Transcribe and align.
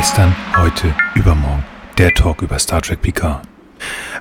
Gestern, 0.00 0.34
heute, 0.56 0.94
übermorgen. 1.14 1.62
Der 1.98 2.14
Talk 2.14 2.40
über 2.40 2.58
Star 2.58 2.80
Trek 2.80 3.02
Picard. 3.02 3.46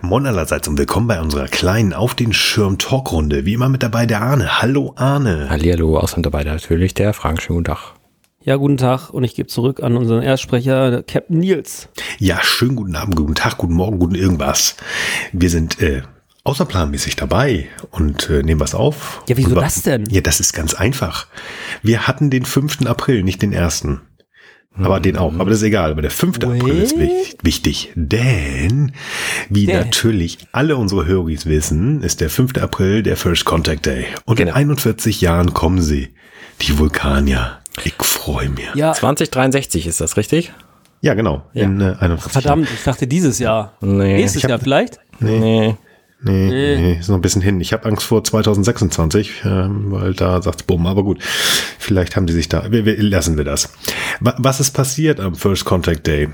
Moin 0.02 0.25
allerseits 0.25 0.68
und 0.68 0.78
willkommen 0.78 1.07
bei 1.07 1.21
unserer 1.21 1.48
kleinen 1.48 1.94
Auf 1.94 2.16
den 2.16 2.34
Schirm 2.34 2.78
Talkrunde. 2.78 3.46
Wie 3.46 3.54
immer 3.54 3.70
mit 3.70 3.81
dabei 3.81 4.05
der 4.05 4.21
Arne. 4.21 4.62
Hallo 4.62 4.91
Arne. 4.98 5.50
Hallihallo, 5.50 5.98
außerdem 5.98 6.23
dabei 6.23 6.44
natürlich 6.44 6.95
der 6.95 7.13
Frank. 7.13 7.41
Schönen 7.41 7.59
guten 7.59 7.76
Tag. 7.76 7.94
Ja, 8.41 8.57
guten 8.57 8.76
Tag 8.76 9.12
und 9.12 9.23
ich 9.23 9.36
gebe 9.36 9.48
zurück 9.48 9.81
an 9.81 9.95
unseren 9.95 10.21
Erstsprecher, 10.21 11.02
Captain 11.04 11.39
Nils. 11.39 11.88
Ja, 12.18 12.43
schönen 12.43 12.75
guten 12.75 12.98
Abend, 12.98 13.16
guten 13.16 13.36
Tag, 13.36 13.57
guten 13.57 13.73
Morgen, 13.73 14.00
guten 14.00 14.16
irgendwas. 14.16 14.75
Wir 15.32 15.50
sind 15.50 15.82
äh, 15.82 16.02
außerplanmäßig 16.43 17.16
dabei 17.16 17.70
und 17.91 18.30
äh, 18.30 18.43
nehmen 18.43 18.59
was 18.59 18.75
auf. 18.75 19.23
Ja, 19.30 19.38
wieso 19.38 19.55
das 19.55 19.82
denn? 19.84 20.07
Ja, 20.09 20.20
das 20.20 20.41
ist 20.41 20.52
ganz 20.52 20.73
einfach. 20.73 21.27
Wir 21.84 22.05
hatten 22.05 22.30
den 22.30 22.43
5. 22.43 22.85
April, 22.85 23.23
nicht 23.23 23.41
den 23.41 23.55
1. 23.55 23.88
Aber 24.82 25.00
den 25.00 25.18
auch. 25.18 25.34
Aber 25.34 25.46
das 25.50 25.60
ist 25.60 25.64
egal. 25.64 25.92
Aber 25.92 26.02
der 26.02 26.12
5. 26.12 26.38
April 26.44 26.82
ist 26.84 26.98
Wait. 26.98 27.10
wich- 27.10 27.38
wichtig. 27.44 27.92
Denn, 27.96 28.92
wie 29.50 29.66
Denn. 29.66 29.78
natürlich 29.78 30.38
alle 30.52 30.78
unsere 30.78 31.05
Höris 31.05 31.46
wissen, 31.46 32.02
ist 32.04 32.22
der 32.22 32.30
5. 32.30 32.58
April 32.62 33.04
der 33.04 33.18
First 33.18 33.46
Contact 33.46 33.86
Day. 33.86 34.05
Und 34.26 34.40
in 34.40 34.46
Genau. 34.48 34.58
41 34.58 35.22
Jahren 35.22 35.54
kommen 35.54 35.82
sie. 35.82 36.10
Die 36.62 36.78
Vulkanier. 36.78 37.60
Ich 37.84 37.94
freue 38.02 38.50
mich. 38.50 38.66
Ja, 38.76 38.94
2063 38.94 39.88
ist 39.88 40.02
das 40.02 40.18
richtig? 40.18 40.52
Ja, 41.02 41.14
genau. 41.14 41.44
In 41.54 41.80
äh, 41.80 41.96
41 42.00 42.32
verdammt, 42.32 42.68
ich 42.74 42.84
dachte 42.84 43.08
dieses 43.08 43.40
Jahr. 43.40 43.74
Nee. 43.80 44.18
Nächstes 44.18 44.41
Jahr 44.44 44.60
vielleicht? 44.60 45.00
Nee. 45.20 45.68
Jahren. 45.68 45.77
Nee, 46.22 46.50
nee, 46.50 46.98
ist 47.00 47.08
noch 47.08 47.16
ein 47.16 47.22
bisschen 47.22 47.41
hin. 47.41 47.62
Ich 47.62 47.72
habe 47.72 47.86
Angst 47.86 48.04
vor 48.05 48.23
2026, 48.23 49.44
ähm, 49.46 49.91
weil 49.91 50.14
da 50.14 50.41
sagt's 50.41 50.64
bumm. 50.64 50.86
Aber 50.86 51.04
gut, 51.04 51.23
vielleicht 51.23 52.16
haben 52.16 52.26
die 52.27 52.34
sich 52.34 52.49
da. 52.49 52.71
Wir, 52.71 52.84
wir, 52.85 53.02
lassen 53.02 53.38
wir 53.38 53.46
das. 53.46 53.71
Wa- 54.20 54.35
Was 54.38 54.60
ist 54.60 54.71
passiert 54.71 55.20
am 55.21 55.35
First 55.35 55.63
Contact 55.63 56.05
Day? 56.05 56.30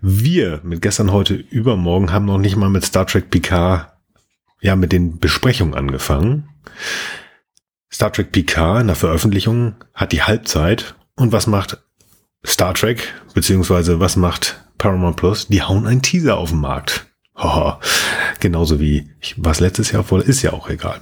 Wir 0.00 0.60
mit 0.64 0.82
gestern, 0.82 1.12
heute, 1.12 1.34
übermorgen 1.34 2.10
haben 2.12 2.24
noch 2.24 2.38
nicht 2.38 2.56
mal 2.56 2.70
mit 2.70 2.84
Star 2.84 3.06
Trek 3.06 3.30
Picard, 3.30 3.92
ja, 4.60 4.74
mit 4.74 4.90
den 4.92 5.18
Besprechungen 5.18 5.74
angefangen. 5.74 6.48
Star 7.92 8.12
Trek 8.12 8.32
Picard 8.32 8.80
in 8.80 8.86
der 8.88 8.96
Veröffentlichung 8.96 9.74
hat 9.94 10.12
die 10.12 10.22
Halbzeit. 10.22 10.94
Und 11.16 11.32
was 11.32 11.46
macht 11.46 11.78
Star 12.46 12.74
Trek, 12.74 13.12
beziehungsweise 13.34 14.00
was 14.00 14.16
macht 14.16 14.64
Paramount 14.78 15.16
Plus? 15.16 15.48
Die 15.48 15.62
hauen 15.62 15.86
einen 15.86 16.02
Teaser 16.02 16.38
auf 16.38 16.50
den 16.50 16.60
Markt. 16.60 17.06
Haha. 17.40 17.80
Genauso 18.40 18.80
wie, 18.80 19.10
ich, 19.20 19.34
was 19.38 19.60
letztes 19.60 19.92
Jahr 19.92 20.08
wohl, 20.10 20.20
ist 20.20 20.42
ja 20.42 20.52
auch 20.52 20.68
egal. 20.68 21.00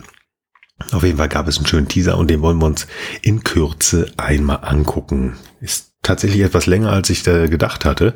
Auf 0.93 1.03
jeden 1.03 1.19
Fall 1.19 1.29
gab 1.29 1.49
es 1.49 1.57
einen 1.57 1.67
schönen 1.67 1.89
Teaser 1.89 2.17
und 2.17 2.29
den 2.29 2.41
wollen 2.41 2.59
wir 2.59 2.67
uns 2.67 2.87
in 3.23 3.43
Kürze 3.43 4.11
einmal 4.17 4.61
angucken. 4.63 5.37
Ist 5.61 5.93
tatsächlich 6.03 6.43
etwas 6.43 6.67
länger, 6.67 6.93
als 6.93 7.11
ich 7.11 7.25
da 7.25 7.49
gedacht 7.49 7.85
hatte. 7.85 8.15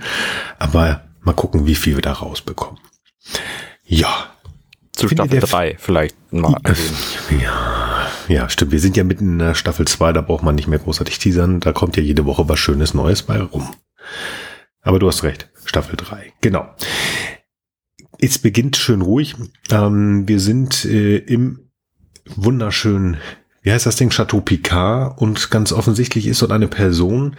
Aber 0.60 1.02
mal 1.20 1.32
gucken, 1.34 1.66
wie 1.66 1.74
viel 1.74 1.96
wir 1.96 2.02
da 2.02 2.12
rausbekommen. 2.12 2.78
Ja. 3.84 4.28
Zu 4.92 5.08
Staffel 5.08 5.40
der- 5.40 5.48
3 5.48 5.76
vielleicht 5.78 6.14
mal 6.32 6.56
erwähnen. 6.62 7.42
Ja, 7.42 8.06
ja, 8.28 8.48
stimmt. 8.48 8.70
Wir 8.70 8.78
sind 8.80 8.96
ja 8.96 9.02
mitten 9.04 9.32
in 9.32 9.38
der 9.40 9.54
Staffel 9.54 9.86
2, 9.88 10.12
da 10.12 10.20
braucht 10.20 10.44
man 10.44 10.54
nicht 10.54 10.68
mehr 10.68 10.78
großartig 10.78 11.18
teasern. 11.18 11.58
Da 11.60 11.72
kommt 11.72 11.96
ja 11.96 12.02
jede 12.02 12.24
Woche 12.26 12.48
was 12.48 12.58
Schönes 12.60 12.94
Neues 12.94 13.22
bei 13.22 13.40
rum. 13.40 13.74
Aber 14.82 14.98
du 14.98 15.08
hast 15.08 15.22
recht, 15.24 15.48
Staffel 15.64 15.96
3. 15.96 16.32
Genau. 16.40 16.68
Es 18.24 18.38
beginnt 18.38 18.76
schön 18.76 19.02
ruhig. 19.02 19.34
Ähm, 19.68 20.28
wir 20.28 20.38
sind 20.38 20.84
äh, 20.84 21.16
im 21.16 21.58
wunderschönen, 22.36 23.16
wie 23.62 23.72
heißt 23.72 23.84
das 23.84 23.96
Ding, 23.96 24.10
Chateau 24.10 24.40
Picard 24.40 25.20
und 25.20 25.50
ganz 25.50 25.72
offensichtlich 25.72 26.28
ist 26.28 26.40
dort 26.40 26.52
eine 26.52 26.68
Person, 26.68 27.34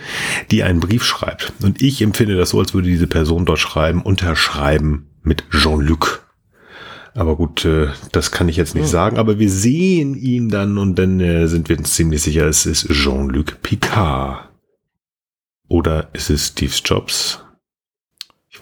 die 0.52 0.62
einen 0.62 0.82
Brief 0.82 1.06
schreibt. 1.06 1.54
Und 1.64 1.82
ich 1.82 2.02
empfinde 2.02 2.36
das 2.36 2.50
so, 2.50 2.60
als 2.60 2.74
würde 2.74 2.90
diese 2.90 3.08
Person 3.08 3.46
dort 3.46 3.60
schreiben, 3.60 4.02
unterschreiben 4.02 5.08
mit 5.22 5.46
Jean-Luc. 5.52 6.28
Aber 7.14 7.38
gut, 7.38 7.64
äh, 7.64 7.88
das 8.12 8.32
kann 8.32 8.50
ich 8.50 8.58
jetzt 8.58 8.76
nicht 8.76 8.90
sagen. 8.90 9.18
Aber 9.18 9.40
wir 9.40 9.50
sehen 9.50 10.16
ihn 10.16 10.50
dann 10.50 10.78
und 10.78 11.00
dann 11.00 11.22
äh, 11.22 11.48
sind 11.48 11.70
wir 11.70 11.78
uns 11.78 11.94
ziemlich 11.94 12.22
sicher, 12.22 12.46
es 12.46 12.66
ist 12.66 12.90
Jean-Luc 12.90 13.62
Picard. 13.62 14.50
Oder 15.70 16.10
ist 16.12 16.30
es 16.30 16.48
Steve 16.48 16.74
Jobs? 16.84 17.43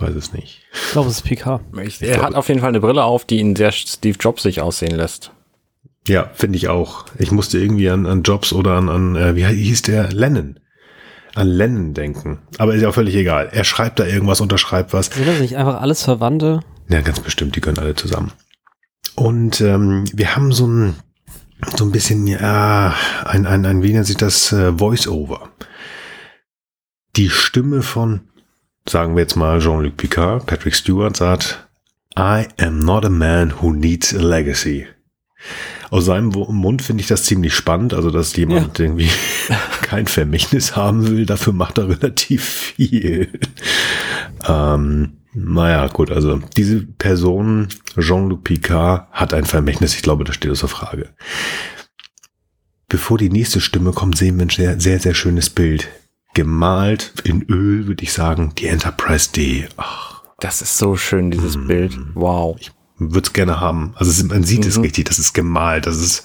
Ich 0.01 0.07
weiß 0.07 0.16
es 0.16 0.34
nicht. 0.34 0.62
Ich 0.73 0.91
glaube, 0.94 1.09
es 1.09 1.17
ist 1.17 1.25
PK. 1.25 1.62
Ich, 1.84 2.01
er 2.01 2.23
hat 2.23 2.34
auf 2.34 2.47
jeden 2.47 2.59
Fall 2.59 2.69
eine 2.69 2.79
Brille 2.79 3.03
auf, 3.03 3.25
die 3.25 3.38
ihn 3.38 3.56
sehr 3.56 3.72
Steve 3.72 4.17
Jobs 4.19 4.41
sich 4.41 4.59
aussehen 4.59 4.95
lässt. 4.95 5.31
Ja, 6.07 6.31
finde 6.34 6.57
ich 6.57 6.69
auch. 6.69 7.06
Ich 7.19 7.31
musste 7.31 7.59
irgendwie 7.59 7.88
an, 7.89 8.07
an 8.07 8.23
Jobs 8.23 8.51
oder 8.51 8.73
an, 8.73 8.90
an 8.90 9.16
äh, 9.16 9.35
wie 9.35 9.45
hieß 9.45 9.84
der? 9.84 10.11
Lennon. 10.11 10.59
An 11.35 11.47
Lennon 11.47 11.94
denken. 11.94 12.40
Aber 12.57 12.73
ist 12.73 12.81
ja 12.81 12.90
auch 12.90 12.95
völlig 12.95 13.13
egal. 13.16 13.50
Er 13.51 13.63
schreibt 13.63 14.00
da 14.00 14.06
irgendwas, 14.06 14.41
unterschreibt 14.41 14.91
was. 14.94 15.07
Sind 15.07 15.28
das 15.28 15.40
nicht 15.40 15.56
einfach 15.56 15.79
alles 15.79 16.03
Verwandte? 16.03 16.61
Ja, 16.90 17.01
ganz 17.01 17.19
bestimmt, 17.19 17.56
die 17.56 17.61
können 17.61 17.78
alle 17.78 17.94
zusammen. 17.94 18.31
Und 19.16 19.61
ähm, 19.61 20.06
wir 20.13 20.35
haben 20.35 20.51
so 20.51 20.66
ein, 20.66 20.95
so 21.78 21.85
ein 21.85 21.91
bisschen, 21.91 22.25
ja, 22.25 22.95
ein, 23.23 23.45
ein, 23.45 23.67
ein 23.67 23.84
wie 23.84 23.94
nennt 23.94 24.07
sich 24.07 24.17
das, 24.17 24.51
äh, 24.51 24.73
Voice-Over. 24.73 25.50
Die 27.16 27.29
Stimme 27.29 27.84
von, 27.84 28.30
sagen 28.87 29.15
wir 29.15 29.21
jetzt 29.21 29.35
mal 29.35 29.59
Jean-Luc 29.59 29.97
Picard, 29.97 30.45
Patrick 30.45 30.75
Stewart, 30.75 31.15
sagt, 31.15 31.67
I 32.17 32.47
am 32.59 32.79
not 32.79 33.05
a 33.05 33.09
man 33.09 33.61
who 33.61 33.71
needs 33.71 34.13
a 34.13 34.21
legacy. 34.21 34.87
Aus 35.89 36.05
seinem 36.05 36.27
Mund 36.27 36.81
finde 36.81 37.01
ich 37.01 37.07
das 37.07 37.23
ziemlich 37.23 37.53
spannend, 37.53 37.93
also 37.93 38.11
dass 38.11 38.35
jemand 38.35 38.79
irgendwie 38.79 39.09
kein 39.81 40.07
Vermächtnis 40.07 40.75
haben 40.75 41.07
will, 41.07 41.25
dafür 41.25 41.53
macht 41.53 41.77
er 41.77 41.89
relativ 41.89 42.43
viel. 42.43 43.29
Ähm, 44.47 45.17
naja, 45.33 45.87
gut, 45.87 46.11
also 46.11 46.41
diese 46.57 46.81
Person, 46.81 47.69
Jean-Luc 47.97 48.43
Picard, 48.43 49.09
hat 49.11 49.33
ein 49.33 49.45
Vermächtnis. 49.45 49.95
Ich 49.95 50.01
glaube, 50.01 50.23
das 50.23 50.35
steht 50.35 50.51
außer 50.51 50.67
Frage. 50.67 51.09
Bevor 52.89 53.17
die 53.17 53.29
nächste 53.29 53.61
Stimme 53.61 53.93
kommt, 53.93 54.17
sehen 54.17 54.37
wir 54.37 54.45
ein 54.45 54.79
sehr, 54.79 54.99
sehr 54.99 55.13
schönes 55.13 55.49
Bild. 55.49 55.87
Gemalt 56.33 57.13
in 57.23 57.43
Öl, 57.43 57.87
würde 57.87 58.03
ich 58.03 58.13
sagen, 58.13 58.53
die 58.57 58.67
Enterprise 58.67 59.31
D. 59.31 59.67
Ach, 59.77 60.21
Das 60.39 60.61
ist 60.61 60.77
so 60.77 60.95
schön, 60.95 61.29
dieses 61.31 61.55
Mhm. 61.57 61.67
Bild. 61.67 61.97
Wow. 62.15 62.57
würde 63.03 63.25
es 63.25 63.33
gerne 63.33 63.59
haben. 63.59 63.93
Also 63.95 64.11
es, 64.11 64.23
man 64.23 64.43
sieht 64.43 64.63
es 64.65 64.77
Mhm. 64.77 64.83
richtig, 64.83 65.05
das 65.05 65.17
ist 65.17 65.33
gemalt, 65.33 65.87
das 65.87 65.97
ist 65.97 66.23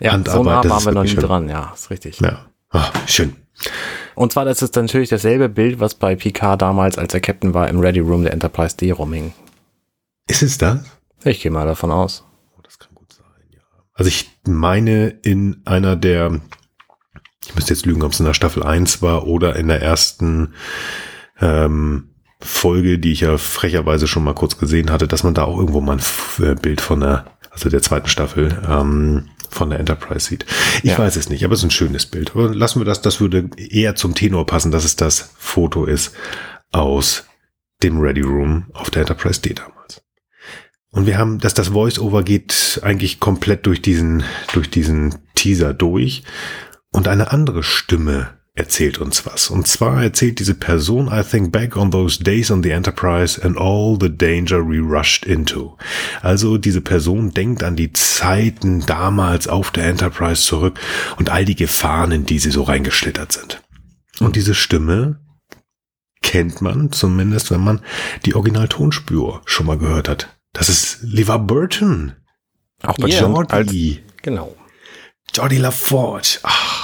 Ja, 0.00 0.10
so 0.10 0.14
Handarbeit, 0.14 0.44
nah 0.46 0.62
das 0.62 0.70
waren 0.72 0.84
wir 0.86 0.92
noch 0.92 1.02
nie 1.02 1.08
schön. 1.10 1.20
dran. 1.20 1.48
Ja, 1.50 1.72
ist 1.74 1.90
richtig. 1.90 2.20
Ja. 2.20 2.46
Ah, 2.70 2.90
schön. 3.06 3.36
Und 4.14 4.32
zwar, 4.32 4.46
das 4.46 4.62
ist 4.62 4.74
natürlich 4.76 5.10
dasselbe 5.10 5.50
Bild, 5.50 5.78
was 5.78 5.94
bei 5.94 6.16
Picard 6.16 6.62
damals, 6.62 6.96
als 6.96 7.12
er 7.12 7.20
Captain 7.20 7.52
war, 7.52 7.68
im 7.68 7.80
Ready 7.80 8.00
Room 8.00 8.22
der 8.22 8.32
Enterprise 8.32 8.76
D 8.78 8.90
rumhing. 8.92 9.34
Ist 10.26 10.42
es 10.42 10.56
das? 10.56 10.78
Ich 11.24 11.42
gehe 11.42 11.50
mal 11.50 11.66
davon 11.66 11.90
aus. 11.90 12.24
Oh, 12.56 12.60
das 12.62 12.78
kann 12.78 12.94
gut 12.94 13.12
sein, 13.12 13.24
ja. 13.52 13.60
Also 13.92 14.08
ich 14.08 14.30
meine 14.46 15.08
in 15.08 15.60
einer 15.66 15.96
der, 15.96 16.40
ich 17.46 17.54
müsste 17.54 17.72
jetzt 17.74 17.86
lügen, 17.86 18.02
ob 18.02 18.12
es 18.12 18.20
in 18.20 18.26
der 18.26 18.34
Staffel 18.34 18.62
1 18.62 19.02
war 19.02 19.26
oder 19.26 19.56
in 19.56 19.68
der 19.68 19.82
ersten 19.82 20.54
ähm, 21.40 22.10
Folge, 22.40 22.98
die 22.98 23.12
ich 23.12 23.20
ja 23.20 23.38
frecherweise 23.38 24.06
schon 24.06 24.24
mal 24.24 24.34
kurz 24.34 24.58
gesehen 24.58 24.90
hatte, 24.90 25.08
dass 25.08 25.24
man 25.24 25.34
da 25.34 25.44
auch 25.44 25.58
irgendwo 25.58 25.80
mal 25.80 25.98
ein 25.98 26.44
äh, 26.44 26.54
Bild 26.54 26.80
von 26.80 27.00
der, 27.00 27.26
also 27.50 27.68
der 27.68 27.82
zweiten 27.82 28.08
Staffel, 28.08 28.60
ähm, 28.68 29.28
von 29.48 29.70
der 29.70 29.80
Enterprise 29.80 30.26
sieht. 30.28 30.46
Ich 30.82 30.90
Ja. 30.90 30.98
weiß 30.98 31.16
es 31.16 31.28
nicht, 31.28 31.44
aber 31.44 31.54
es 31.54 31.60
ist 31.60 31.64
ein 31.64 31.70
schönes 31.72 32.06
Bild. 32.06 32.30
Aber 32.34 32.54
lassen 32.54 32.80
wir 32.80 32.84
das, 32.84 33.02
das 33.02 33.20
würde 33.20 33.50
eher 33.56 33.96
zum 33.96 34.14
Tenor 34.14 34.46
passen, 34.46 34.70
dass 34.70 34.84
es 34.84 34.94
das 34.96 35.32
Foto 35.38 35.86
ist 35.86 36.14
aus 36.70 37.24
dem 37.82 37.98
Ready 37.98 38.20
Room 38.20 38.66
auf 38.74 38.90
der 38.90 39.02
Enterprise 39.02 39.40
D 39.40 39.54
damals. 39.54 40.02
Und 40.92 41.06
wir 41.06 41.18
haben, 41.18 41.38
dass 41.38 41.54
das 41.54 41.68
Voice-Over 41.68 42.22
geht 42.22 42.80
eigentlich 42.84 43.18
komplett 43.20 43.66
durch 43.66 43.82
diesen, 43.82 44.22
durch 44.52 44.70
diesen 44.70 45.16
Teaser 45.34 45.72
durch. 45.74 46.22
Und 46.92 47.08
eine 47.08 47.30
andere 47.32 47.62
Stimme 47.62 48.40
erzählt 48.54 48.98
uns 48.98 49.24
was. 49.26 49.48
Und 49.48 49.66
zwar 49.68 50.02
erzählt 50.02 50.38
diese 50.38 50.54
Person, 50.54 51.08
I 51.12 51.22
think 51.22 51.52
back 51.52 51.76
on 51.76 51.90
those 51.90 52.22
days 52.22 52.50
on 52.50 52.62
the 52.62 52.70
Enterprise 52.70 53.42
and 53.42 53.56
all 53.56 53.96
the 53.98 54.14
danger 54.14 54.66
we 54.66 54.78
rushed 54.78 55.24
into. 55.24 55.78
Also 56.20 56.58
diese 56.58 56.80
Person 56.80 57.30
denkt 57.30 57.62
an 57.62 57.76
die 57.76 57.92
Zeiten 57.92 58.84
damals 58.86 59.48
auf 59.48 59.70
der 59.70 59.84
Enterprise 59.84 60.42
zurück 60.42 60.78
und 61.16 61.30
all 61.30 61.44
die 61.44 61.54
Gefahren, 61.56 62.12
in 62.12 62.26
die 62.26 62.38
sie 62.38 62.50
so 62.50 62.62
reingeschlittert 62.62 63.32
sind. 63.32 63.62
Und 64.18 64.36
diese 64.36 64.54
Stimme 64.54 65.20
kennt 66.20 66.60
man, 66.60 66.92
zumindest 66.92 67.50
wenn 67.50 67.62
man 67.62 67.80
die 68.26 68.34
Originaltonspur 68.34 69.40
schon 69.46 69.66
mal 69.66 69.78
gehört 69.78 70.08
hat. 70.08 70.36
Das 70.52 70.68
ist 70.68 70.98
Levar 71.02 71.38
Burton. 71.38 72.14
Auch 72.82 72.98
bei 72.98 73.08
Yeah. 73.08 73.26
Als, 73.48 73.66
Jordi. 73.66 74.02
genau. 74.22 74.56
Jordi 75.32 75.58
LaForge. 75.58 76.40
Ach. 76.42 76.79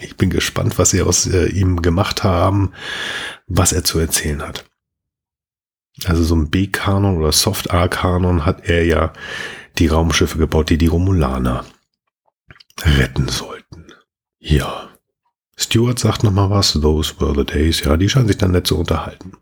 Ich 0.00 0.16
bin 0.16 0.30
gespannt, 0.30 0.78
was 0.78 0.90
sie 0.90 1.02
aus 1.02 1.26
äh, 1.26 1.46
ihm 1.46 1.82
gemacht 1.82 2.24
haben, 2.24 2.72
was 3.46 3.72
er 3.72 3.84
zu 3.84 3.98
erzählen 3.98 4.42
hat. 4.42 4.64
Also 6.04 6.22
so 6.22 6.36
ein 6.36 6.50
B-Kanon 6.50 7.16
oder 7.16 7.32
Soft-A-Kanon 7.32 8.46
hat 8.46 8.68
er 8.68 8.84
ja 8.84 9.12
die 9.78 9.88
Raumschiffe 9.88 10.38
gebaut, 10.38 10.70
die 10.70 10.78
die 10.78 10.86
Romulaner 10.86 11.64
retten 12.82 13.28
sollten. 13.28 13.86
Ja. 14.38 14.90
Stuart 15.56 15.98
sagt 15.98 16.22
nochmal 16.22 16.50
was, 16.50 16.72
those 16.72 17.14
were 17.18 17.34
the 17.34 17.44
days. 17.44 17.80
Ja, 17.80 17.96
die 17.96 18.08
scheinen 18.08 18.28
sich 18.28 18.38
dann 18.38 18.52
nett 18.52 18.66
zu 18.66 18.78
unterhalten. 18.78 19.32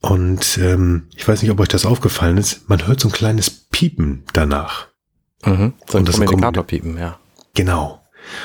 Und 0.00 0.58
ähm, 0.58 1.08
ich 1.14 1.26
weiß 1.26 1.42
nicht, 1.42 1.50
ob 1.50 1.60
euch 1.60 1.68
das 1.68 1.84
aufgefallen 1.84 2.38
ist, 2.38 2.68
man 2.68 2.86
hört 2.86 3.00
so 3.00 3.08
ein 3.08 3.12
kleines 3.12 3.50
Piepen 3.50 4.24
danach. 4.32 4.88
Mhm. 5.44 5.74
So 5.86 5.98
ein 5.98 6.04
Kommunikatorpiepen, 6.04 6.96
ja. 6.96 7.18
Genau. 7.54 7.97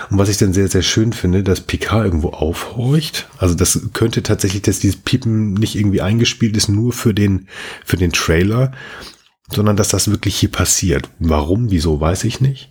Und 0.10 0.18
was 0.18 0.30
ich 0.30 0.38
dann 0.38 0.54
sehr, 0.54 0.68
sehr 0.68 0.82
schön 0.82 1.14
finde, 1.14 1.44
dass 1.44 1.62
Picard 1.62 2.06
irgendwo 2.06 2.30
aufhorcht. 2.30 3.28
Also 3.38 3.56
das 3.56 3.80
könnte 3.94 4.24
tatsächlich, 4.24 4.62
dass 4.62 4.80
dieses 4.80 4.98
Piepen 4.98 5.54
nicht 5.54 5.76
irgendwie 5.76 6.02
eingespielt 6.02 6.58
ist, 6.58 6.70
nur 6.70 6.94
für 6.94 7.14
den, 7.14 7.48
für 7.86 7.98
den 7.98 8.12
Trailer, 8.12 8.72
sondern 9.50 9.76
dass 9.76 9.90
das 9.90 10.10
wirklich 10.10 10.36
hier 10.36 10.52
passiert. 10.52 11.10
Warum, 11.20 11.72
wieso, 11.72 12.00
weiß 12.00 12.24
ich 12.24 12.42
nicht. 12.42 12.70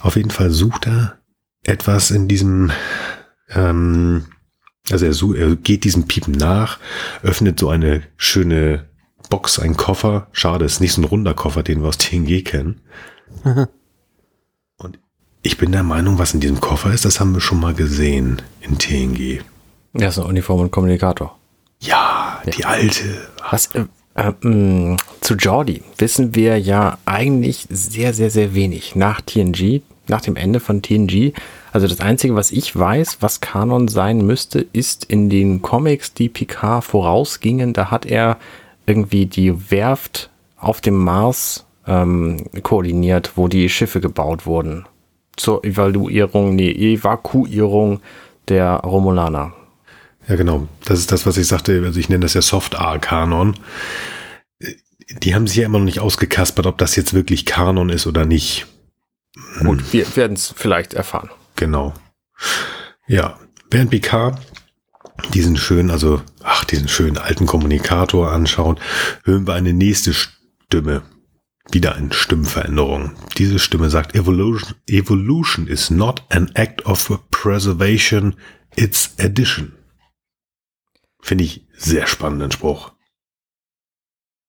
Auf 0.00 0.16
jeden 0.16 0.30
Fall 0.30 0.50
sucht 0.50 0.86
er 0.86 1.18
etwas 1.62 2.10
in 2.10 2.28
diesem, 2.28 2.70
ähm, 3.50 4.26
also 4.90 5.06
er, 5.06 5.40
er 5.40 5.56
geht 5.56 5.84
diesem 5.84 6.06
Piepen 6.06 6.34
nach, 6.34 6.78
öffnet 7.22 7.58
so 7.58 7.68
eine 7.68 8.02
schöne 8.16 8.86
Box, 9.30 9.58
einen 9.58 9.76
Koffer. 9.76 10.28
Schade, 10.32 10.64
ist 10.64 10.80
nicht 10.80 10.92
so 10.92 11.00
ein 11.00 11.06
runder 11.06 11.34
Koffer, 11.34 11.62
den 11.62 11.80
wir 11.80 11.88
aus 11.88 11.98
TNG 11.98 12.44
kennen. 12.44 12.80
Ich 15.46 15.58
bin 15.58 15.72
der 15.72 15.82
Meinung, 15.82 16.18
was 16.18 16.32
in 16.32 16.40
diesem 16.40 16.58
Koffer 16.58 16.90
ist, 16.94 17.04
das 17.04 17.20
haben 17.20 17.34
wir 17.34 17.40
schon 17.42 17.60
mal 17.60 17.74
gesehen 17.74 18.40
in 18.62 18.78
TNG. 18.78 19.42
Ja, 19.92 20.08
ist 20.08 20.18
ein 20.18 20.24
Uniform 20.24 20.60
und 20.60 20.70
Kommunikator. 20.70 21.38
Ja, 21.80 22.40
die 22.56 22.64
alte. 22.64 23.28
Was, 23.50 23.66
äh, 23.74 23.84
äh, 24.14 24.32
mh, 24.40 24.96
zu 25.20 25.34
Jordi 25.34 25.82
wissen 25.98 26.34
wir 26.34 26.58
ja 26.58 26.96
eigentlich 27.04 27.66
sehr, 27.68 28.14
sehr, 28.14 28.30
sehr 28.30 28.54
wenig 28.54 28.96
nach 28.96 29.20
TNG, 29.20 29.82
nach 30.08 30.22
dem 30.22 30.36
Ende 30.36 30.60
von 30.60 30.80
TNG. 30.80 31.34
Also 31.72 31.88
das 31.88 32.00
Einzige, 32.00 32.34
was 32.34 32.50
ich 32.50 32.74
weiß, 32.74 33.18
was 33.20 33.42
Kanon 33.42 33.88
sein 33.88 34.24
müsste, 34.24 34.66
ist 34.72 35.04
in 35.04 35.28
den 35.28 35.60
Comics, 35.60 36.14
die 36.14 36.30
Picard 36.30 36.84
vorausgingen, 36.84 37.74
da 37.74 37.90
hat 37.90 38.06
er 38.06 38.38
irgendwie 38.86 39.26
die 39.26 39.70
Werft 39.70 40.30
auf 40.56 40.80
dem 40.80 40.96
Mars 40.96 41.66
ähm, 41.86 42.46
koordiniert, 42.62 43.32
wo 43.36 43.46
die 43.46 43.68
Schiffe 43.68 44.00
gebaut 44.00 44.46
wurden. 44.46 44.86
Zur 45.36 45.64
Evaluierung, 45.64 46.54
nee, 46.54 46.70
Evakuierung 46.70 48.00
der 48.48 48.76
Romulaner. 48.76 49.52
Ja, 50.28 50.36
genau. 50.36 50.68
Das 50.84 50.98
ist 50.98 51.12
das, 51.12 51.26
was 51.26 51.36
ich 51.36 51.46
sagte. 51.46 51.82
Also 51.84 52.00
ich 52.00 52.08
nenne 52.08 52.22
das 52.22 52.34
ja 52.34 52.42
Soft-A-Kanon. 52.42 53.54
Die 55.22 55.34
haben 55.34 55.46
sich 55.46 55.58
ja 55.58 55.66
immer 55.66 55.78
noch 55.78 55.84
nicht 55.84 56.00
ausgekaspert, 56.00 56.66
ob 56.66 56.78
das 56.78 56.96
jetzt 56.96 57.12
wirklich 57.14 57.44
Kanon 57.44 57.90
ist 57.90 58.06
oder 58.06 58.24
nicht. 58.24 58.66
Gut, 59.60 59.92
wir 59.92 60.16
werden 60.16 60.34
es 60.34 60.54
vielleicht 60.56 60.94
erfahren. 60.94 61.30
Genau. 61.56 61.92
Ja, 63.06 63.38
während 63.70 63.90
Picard 63.90 64.40
diesen 65.32 65.56
schönen, 65.56 65.90
also, 65.90 66.22
ach, 66.42 66.64
diesen 66.64 66.88
schönen 66.88 67.18
alten 67.18 67.46
Kommunikator 67.46 68.32
anschaut, 68.32 68.80
hören 69.24 69.46
wir 69.46 69.54
eine 69.54 69.72
nächste 69.72 70.12
Stimme. 70.14 71.02
Wieder 71.70 71.94
eine 71.94 72.12
Stimmveränderung. 72.12 73.12
Diese 73.38 73.58
Stimme 73.58 73.90
sagt, 73.90 74.14
Evolution, 74.14 74.74
Evolution 74.86 75.66
is 75.66 75.90
not 75.90 76.22
an 76.30 76.50
act 76.54 76.84
of 76.86 77.20
preservation, 77.30 78.34
it's 78.76 79.14
addition. 79.18 79.72
Finde 81.20 81.44
ich 81.44 81.66
sehr 81.76 82.06
spannenden 82.06 82.52
Spruch. 82.52 82.92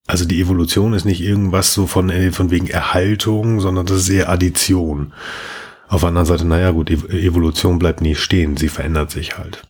Also 0.07 0.25
die 0.25 0.39
Evolution 0.39 0.93
ist 0.93 1.05
nicht 1.05 1.21
irgendwas 1.21 1.73
so 1.73 1.87
von, 1.87 2.09
äh, 2.09 2.31
von 2.31 2.51
wegen 2.51 2.67
Erhaltung, 2.67 3.59
sondern 3.59 3.85
das 3.85 3.97
ist 3.99 4.09
eher 4.09 4.29
Addition. 4.29 5.13
Auf 5.87 6.01
der 6.01 6.09
anderen 6.09 6.27
Seite, 6.27 6.45
naja 6.45 6.71
gut, 6.71 6.91
Ev- 6.91 7.09
Evolution 7.09 7.79
bleibt 7.79 8.01
nie 8.01 8.15
stehen, 8.15 8.57
sie 8.57 8.69
verändert 8.69 9.09
sich 9.09 9.37
halt. 9.37 9.67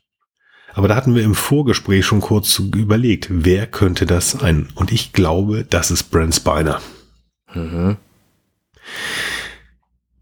Aber 0.73 0.89
da 0.89 0.95
hatten 0.95 1.15
wir 1.15 1.23
im 1.23 1.35
Vorgespräch 1.35 2.05
schon 2.05 2.19
kurz 2.19 2.59
überlegt, 2.59 3.27
wer 3.29 3.65
könnte 3.65 4.05
das 4.05 4.31
sein? 4.31 4.67
Und 4.75 4.91
ich 4.91 5.13
glaube, 5.13 5.63
das 5.63 5.89
ist 5.89 6.11
Brent 6.11 6.35
Spiner. 6.35 6.81
Mhm. 7.55 7.97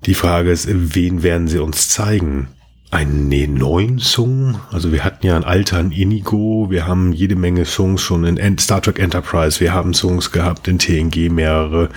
Die 0.06 0.13
Frage 0.15 0.51
ist, 0.51 0.68
wen 0.69 1.24
werden 1.24 1.47
sie 1.47 1.59
uns 1.59 1.89
zeigen? 1.89 2.50
Einen 2.91 3.56
neuen 3.56 3.97
Song? 4.00 4.59
Also 4.71 4.91
wir 4.91 5.03
hatten 5.03 5.25
ja 5.25 5.35
ein 5.35 5.44
Alter 5.44 5.77
an 5.80 5.91
Inigo, 5.91 6.68
wir 6.69 6.85
haben 6.85 7.12
jede 7.12 7.35
Menge 7.35 7.65
Songs 7.65 8.01
schon 8.01 8.24
in 8.24 8.57
Star 8.59 8.81
Trek 8.81 9.00
Enterprise, 9.00 9.59
wir 9.59 9.74
haben 9.74 9.94
Songs 9.94 10.31
gehabt 10.31 10.68
in 10.68 10.77
TNG 10.77 11.30
mehrere, 11.31 11.89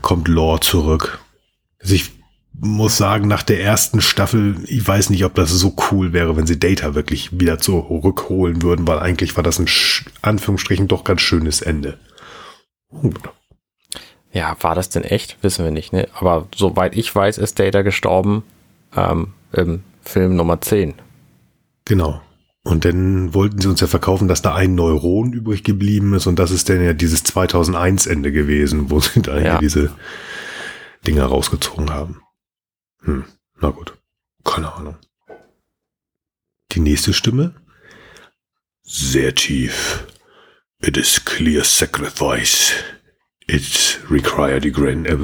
kommt 0.00 0.28
Lore 0.28 0.60
zurück. 0.60 1.18
Also 1.80 1.94
ich 1.94 2.12
muss 2.52 2.96
sagen, 2.96 3.26
nach 3.26 3.42
der 3.42 3.60
ersten 3.60 4.00
Staffel, 4.00 4.56
ich 4.66 4.86
weiß 4.86 5.10
nicht, 5.10 5.24
ob 5.24 5.34
das 5.34 5.50
so 5.50 5.74
cool 5.90 6.12
wäre, 6.12 6.36
wenn 6.36 6.46
sie 6.46 6.60
Data 6.60 6.94
wirklich 6.94 7.40
wieder 7.40 7.58
zurückholen 7.58 8.62
würden, 8.62 8.86
weil 8.86 9.00
eigentlich 9.00 9.36
war 9.36 9.42
das 9.42 9.58
ein 9.58 9.66
Anführungsstrichen 10.22 10.86
doch 10.86 11.02
ganz 11.02 11.20
schönes 11.20 11.62
Ende. 11.62 11.98
Ja, 14.34 14.56
war 14.60 14.74
das 14.74 14.88
denn 14.90 15.04
echt? 15.04 15.38
Wissen 15.42 15.64
wir 15.64 15.70
nicht, 15.70 15.92
ne? 15.92 16.08
Aber 16.14 16.48
soweit 16.54 16.96
ich 16.96 17.14
weiß, 17.14 17.38
ist 17.38 17.58
Data 17.58 17.82
gestorben 17.82 18.42
ähm, 18.96 19.32
im 19.52 19.82
Film 20.02 20.34
Nummer 20.36 20.60
10. 20.60 20.94
Genau. 21.84 22.20
Und 22.64 22.84
dann 22.84 23.32
wollten 23.32 23.60
sie 23.60 23.68
uns 23.68 23.80
ja 23.80 23.86
verkaufen, 23.86 24.26
dass 24.26 24.42
da 24.42 24.54
ein 24.54 24.74
Neuron 24.74 25.32
übrig 25.32 25.64
geblieben 25.64 26.14
ist 26.14 26.26
und 26.26 26.38
das 26.38 26.50
ist 26.50 26.68
dann 26.68 26.82
ja 26.82 26.94
dieses 26.94 27.22
2001 27.22 28.06
Ende 28.06 28.32
gewesen, 28.32 28.90
wo 28.90 29.00
sie 29.00 29.22
da 29.22 29.38
Ja. 29.38 29.58
diese 29.58 29.92
Dinger 31.06 31.26
rausgezogen 31.26 31.90
haben. 31.90 32.20
Hm, 33.02 33.24
na 33.60 33.68
gut. 33.70 33.96
Keine 34.44 34.72
Ahnung. 34.74 34.96
Die 36.72 36.80
nächste 36.80 37.12
Stimme? 37.12 37.54
Sehr 38.82 39.34
tief. 39.34 40.06
It 40.80 40.96
is 40.96 41.24
clear 41.24 41.64
sacrifice. 41.64 42.72
It 43.46 44.00
required 44.10 44.64
a 44.64 44.70
grand... 44.70 45.06
äh, 45.06 45.16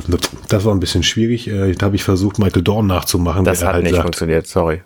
Das 0.48 0.64
war 0.64 0.74
ein 0.74 0.80
bisschen 0.80 1.02
schwierig. 1.02 1.48
Äh, 1.48 1.72
Da 1.72 1.86
habe 1.86 1.96
ich 1.96 2.04
versucht, 2.04 2.38
Michael 2.38 2.62
Dorn 2.62 2.86
nachzumachen. 2.86 3.44
Das 3.44 3.62
hat 3.64 3.74
halt 3.74 3.84
nicht 3.84 3.92
sagt, 3.94 4.02
funktioniert, 4.04 4.46
sorry. 4.46 4.82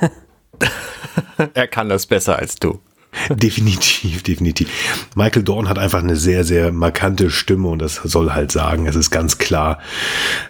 er 1.54 1.66
kann 1.68 1.88
das 1.88 2.06
besser 2.06 2.38
als 2.38 2.56
du. 2.56 2.80
Definitiv, 3.28 4.22
definitiv. 4.22 4.68
Michael 5.14 5.42
Dorn 5.42 5.68
hat 5.68 5.78
einfach 5.78 5.98
eine 6.02 6.16
sehr, 6.16 6.44
sehr 6.44 6.72
markante 6.72 7.30
Stimme 7.30 7.68
und 7.68 7.80
das 7.80 7.96
soll 7.96 8.32
halt 8.32 8.50
sagen, 8.50 8.86
es 8.86 8.96
ist 8.96 9.10
ganz 9.10 9.36
klar, 9.36 9.80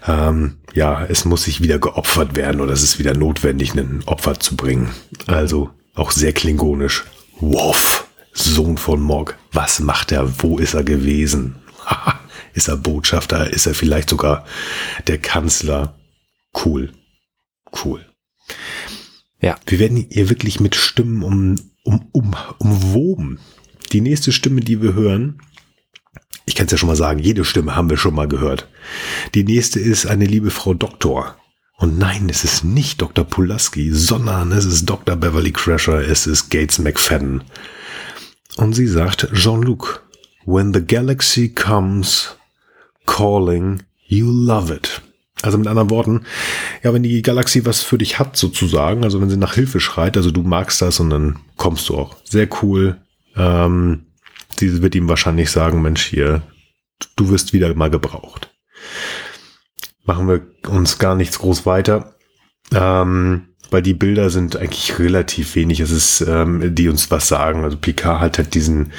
ähm, 0.06 0.58
ja, 0.72 1.04
es 1.04 1.24
muss 1.24 1.42
sich 1.44 1.60
wieder 1.60 1.80
geopfert 1.80 2.36
werden 2.36 2.60
oder 2.60 2.72
es 2.72 2.84
ist 2.84 3.00
wieder 3.00 3.14
notwendig, 3.14 3.72
einen 3.72 4.02
Opfer 4.06 4.38
zu 4.38 4.54
bringen. 4.54 4.90
Also 5.26 5.70
auch 5.96 6.12
sehr 6.12 6.32
klingonisch. 6.32 7.04
Worf, 7.40 8.06
Sohn 8.32 8.78
von 8.78 9.00
Mog, 9.00 9.36
was 9.52 9.80
macht 9.80 10.12
er? 10.12 10.42
Wo 10.42 10.58
ist 10.58 10.74
er 10.74 10.84
gewesen? 10.84 11.56
ist 12.54 12.68
er 12.68 12.76
Botschafter? 12.76 13.50
Ist 13.50 13.66
er 13.66 13.74
vielleicht 13.74 14.10
sogar 14.10 14.46
der 15.06 15.18
Kanzler? 15.18 15.94
Cool, 16.64 16.92
cool. 17.84 18.04
Ja. 19.40 19.56
Wir 19.66 19.78
werden 19.78 20.06
hier 20.10 20.30
wirklich 20.30 20.60
mit 20.60 20.74
Stimmen 20.74 21.22
um, 21.22 21.60
um, 21.84 22.08
um, 22.12 22.36
umwoben. 22.58 23.40
Die 23.92 24.00
nächste 24.00 24.32
Stimme, 24.32 24.60
die 24.60 24.80
wir 24.80 24.94
hören, 24.94 25.40
ich 26.44 26.54
kann 26.54 26.66
es 26.66 26.72
ja 26.72 26.78
schon 26.78 26.88
mal 26.88 26.96
sagen, 26.96 27.18
jede 27.20 27.44
Stimme 27.44 27.76
haben 27.76 27.90
wir 27.90 27.96
schon 27.96 28.14
mal 28.14 28.28
gehört. 28.28 28.68
Die 29.34 29.44
nächste 29.44 29.80
ist 29.80 30.06
eine 30.06 30.24
liebe 30.24 30.50
Frau 30.50 30.74
Doktor. 30.74 31.36
Und 31.76 31.98
nein, 31.98 32.28
es 32.28 32.44
ist 32.44 32.64
nicht 32.64 33.00
Dr. 33.00 33.24
Pulaski, 33.24 33.90
sondern 33.92 34.52
es 34.52 34.64
ist 34.64 34.86
Dr. 34.86 35.16
Beverly 35.16 35.50
Crusher, 35.50 35.98
es 35.98 36.26
ist 36.26 36.50
Gates 36.50 36.78
McFadden. 36.78 37.42
Und 38.56 38.74
sie 38.74 38.86
sagt, 38.86 39.28
Jean-Luc, 39.32 40.02
when 40.44 40.72
the 40.74 40.84
galaxy 40.84 41.48
comes 41.48 42.36
calling, 43.06 43.82
you 44.06 44.30
love 44.30 44.72
it. 44.72 45.00
Also 45.42 45.58
mit 45.58 45.66
anderen 45.66 45.90
Worten, 45.90 46.24
ja, 46.84 46.94
wenn 46.94 47.02
die 47.02 47.20
Galaxie 47.20 47.64
was 47.64 47.82
für 47.82 47.98
dich 47.98 48.20
hat, 48.20 48.36
sozusagen, 48.36 49.02
also 49.02 49.20
wenn 49.20 49.28
sie 49.28 49.36
nach 49.36 49.54
Hilfe 49.54 49.80
schreit, 49.80 50.16
also 50.16 50.30
du 50.30 50.42
magst 50.42 50.80
das 50.80 51.00
und 51.00 51.10
dann 51.10 51.40
kommst 51.56 51.88
du 51.88 51.96
auch. 51.96 52.16
Sehr 52.24 52.48
cool. 52.62 52.98
Ähm, 53.34 54.06
sie 54.56 54.82
wird 54.82 54.94
ihm 54.94 55.08
wahrscheinlich 55.08 55.50
sagen, 55.50 55.82
Mensch, 55.82 56.04
hier, 56.04 56.42
du 57.16 57.28
wirst 57.30 57.52
wieder 57.52 57.74
mal 57.74 57.90
gebraucht. 57.90 58.50
Machen 60.04 60.28
wir 60.28 60.42
uns 60.68 60.98
gar 60.98 61.16
nichts 61.16 61.40
groß 61.40 61.66
weiter. 61.66 62.14
Ähm, 62.74 63.48
weil 63.70 63.82
die 63.82 63.94
Bilder 63.94 64.28
sind 64.28 64.56
eigentlich 64.56 64.98
relativ 64.98 65.54
wenig. 65.56 65.80
Es 65.80 65.90
ist, 65.90 66.20
ähm, 66.20 66.74
die 66.74 66.88
uns 66.88 67.10
was 67.10 67.28
sagen. 67.28 67.64
Also 67.64 67.76
Picard 67.78 68.20
hat 68.20 68.38
halt 68.38 68.54
diesen, 68.54 68.92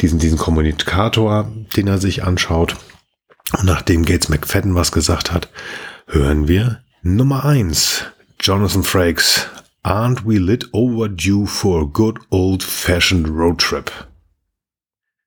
diesen, 0.00 0.18
diesen 0.18 0.38
Kommunikator, 0.38 1.50
den 1.76 1.86
er 1.86 1.98
sich 1.98 2.24
anschaut. 2.24 2.76
Und 3.56 3.64
nachdem 3.64 4.04
Gates 4.04 4.28
McFadden 4.28 4.74
was 4.74 4.90
gesagt 4.90 5.32
hat, 5.32 5.48
hören 6.08 6.48
wir 6.48 6.80
Nummer 7.02 7.44
eins. 7.44 8.04
Jonathan 8.40 8.82
Frakes. 8.82 9.48
Aren't 9.84 10.26
we 10.26 10.38
lit 10.38 10.68
overdue 10.72 11.46
for 11.46 11.82
a 11.82 11.84
good 11.84 12.18
old 12.30 12.64
fashioned 12.64 13.28
road 13.28 13.58
trip? 13.58 13.92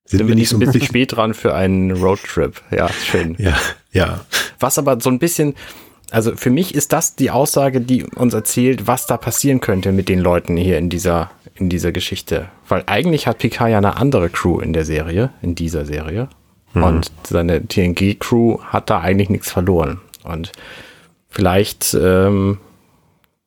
Sind 0.09 0.27
wir 0.27 0.35
nicht 0.35 0.51
ein 0.51 0.59
bisschen 0.59 0.81
spät 0.85 1.15
dran 1.15 1.33
für 1.33 1.53
einen 1.53 1.91
Roadtrip? 1.91 2.61
Ja, 2.71 2.89
schön. 2.89 3.35
Ja, 3.37 3.55
ja. 3.91 4.25
Was 4.59 4.79
aber 4.79 4.99
so 4.99 5.09
ein 5.09 5.19
bisschen, 5.19 5.53
Also 6.11 6.35
für 6.35 6.49
mich 6.49 6.73
ist 6.75 6.93
das 6.93 7.15
die 7.15 7.31
Aussage, 7.31 7.81
die 7.81 8.03
uns 8.03 8.33
erzählt, 8.33 8.87
was 8.87 9.05
da 9.05 9.17
passieren 9.17 9.59
könnte 9.59 9.91
mit 9.91 10.09
den 10.09 10.19
Leuten 10.19 10.57
hier 10.57 10.77
in 10.77 10.89
dieser, 10.89 11.31
in 11.55 11.69
dieser 11.69 11.91
Geschichte. 11.91 12.47
Weil 12.67 12.83
eigentlich 12.87 13.27
hat 13.27 13.39
Picard 13.39 13.71
ja 13.71 13.77
eine 13.77 13.97
andere 13.97 14.29
Crew 14.29 14.59
in 14.59 14.73
der 14.73 14.85
Serie, 14.85 15.31
in 15.41 15.55
dieser 15.55 15.85
Serie. 15.85 16.29
Mhm. 16.73 16.83
Und 16.83 17.11
seine 17.27 17.67
TNG-Crew 17.67 18.59
hat 18.61 18.89
da 18.89 18.99
eigentlich 18.99 19.29
nichts 19.29 19.51
verloren. 19.51 19.99
Und 20.23 20.51
vielleicht 21.29 21.95
ähm, 21.99 22.59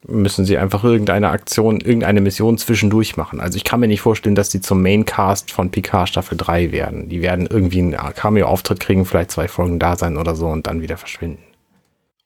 müssen 0.06 0.44
sie 0.44 0.58
einfach 0.58 0.82
irgendeine 0.84 1.30
Aktion, 1.30 1.80
irgendeine 1.80 2.20
Mission 2.20 2.58
zwischendurch 2.58 3.16
machen. 3.16 3.40
Also 3.40 3.56
ich 3.56 3.64
kann 3.64 3.80
mir 3.80 3.88
nicht 3.88 4.00
vorstellen, 4.00 4.34
dass 4.34 4.48
die 4.48 4.60
zum 4.60 4.82
Maincast 4.82 5.50
von 5.52 5.70
Picard 5.70 6.08
Staffel 6.08 6.36
3 6.36 6.72
werden. 6.72 7.08
Die 7.08 7.22
werden 7.22 7.46
irgendwie 7.46 7.80
einen 7.80 7.96
Cameo-Auftritt 8.14 8.80
kriegen, 8.80 9.04
vielleicht 9.04 9.30
zwei 9.30 9.48
Folgen 9.48 9.78
da 9.78 9.96
sein 9.96 10.16
oder 10.16 10.34
so 10.34 10.48
und 10.48 10.66
dann 10.66 10.80
wieder 10.82 10.96
verschwinden. 10.96 11.42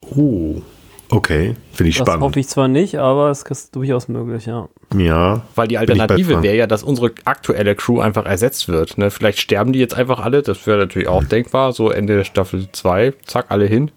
Oh, 0.04 0.62
okay. 1.10 1.56
Finde 1.72 1.90
ich 1.90 1.96
das 1.96 2.06
spannend. 2.06 2.22
Das 2.22 2.28
hoffe 2.28 2.40
ich 2.40 2.48
zwar 2.48 2.68
nicht, 2.68 2.96
aber 2.98 3.30
es 3.30 3.42
ist 3.42 3.74
durchaus 3.74 4.08
möglich, 4.08 4.46
ja. 4.46 4.68
Ja. 4.94 5.42
Weil 5.54 5.68
die 5.68 5.78
Alternative 5.78 6.42
wäre 6.42 6.56
ja, 6.56 6.66
dass 6.66 6.82
unsere 6.82 7.12
aktuelle 7.24 7.74
Crew 7.74 8.00
einfach 8.00 8.24
ersetzt 8.24 8.68
wird. 8.68 8.98
Ne? 8.98 9.10
Vielleicht 9.10 9.40
sterben 9.40 9.72
die 9.72 9.78
jetzt 9.78 9.94
einfach 9.94 10.20
alle, 10.20 10.42
das 10.42 10.66
wäre 10.66 10.78
natürlich 10.78 11.08
auch 11.08 11.24
denkbar. 11.24 11.72
So 11.72 11.90
Ende 11.90 12.16
der 12.16 12.24
Staffel 12.24 12.68
2, 12.70 13.14
zack, 13.24 13.46
alle 13.48 13.66
hin. 13.66 13.90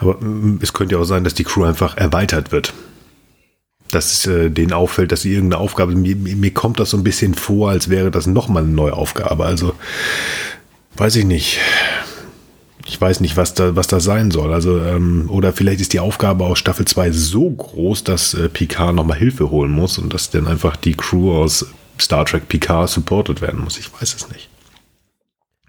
Aber 0.00 0.16
mm, 0.20 0.60
es 0.62 0.72
könnte 0.72 0.94
ja 0.94 1.00
auch 1.00 1.04
sein, 1.04 1.24
dass 1.24 1.34
die 1.34 1.44
Crew 1.44 1.64
einfach 1.64 1.96
erweitert 1.96 2.52
wird. 2.52 2.72
Dass 3.90 4.12
es 4.12 4.26
äh, 4.26 4.50
denen 4.50 4.72
auffällt, 4.72 5.12
dass 5.12 5.22
sie 5.22 5.32
irgendeine 5.32 5.62
Aufgabe, 5.62 5.94
mir, 5.94 6.16
mir 6.16 6.50
kommt 6.52 6.80
das 6.80 6.90
so 6.90 6.96
ein 6.96 7.04
bisschen 7.04 7.34
vor, 7.34 7.70
als 7.70 7.88
wäre 7.88 8.10
das 8.10 8.26
nochmal 8.26 8.64
eine 8.64 8.72
neue 8.72 8.92
Aufgabe. 8.92 9.44
Also, 9.44 9.74
weiß 10.96 11.16
ich 11.16 11.24
nicht. 11.24 11.60
Ich 12.88 13.00
weiß 13.00 13.20
nicht, 13.20 13.36
was 13.36 13.54
da, 13.54 13.74
was 13.74 13.88
da 13.88 13.98
sein 13.98 14.30
soll. 14.30 14.52
Also, 14.52 14.80
ähm, 14.80 15.28
oder 15.28 15.52
vielleicht 15.52 15.80
ist 15.80 15.92
die 15.92 16.00
Aufgabe 16.00 16.44
aus 16.44 16.58
Staffel 16.58 16.86
2 16.86 17.10
so 17.10 17.50
groß, 17.50 18.04
dass 18.04 18.34
äh, 18.34 18.48
Picard 18.48 18.94
nochmal 18.94 19.18
Hilfe 19.18 19.50
holen 19.50 19.72
muss 19.72 19.98
und 19.98 20.14
dass 20.14 20.30
dann 20.30 20.46
einfach 20.46 20.76
die 20.76 20.94
Crew 20.94 21.32
aus 21.32 21.66
Star 22.00 22.24
Trek 22.24 22.48
Picard 22.48 22.88
supported 22.88 23.40
werden 23.40 23.60
muss. 23.60 23.78
Ich 23.78 23.92
weiß 23.92 24.14
es 24.14 24.28
nicht. 24.30 24.48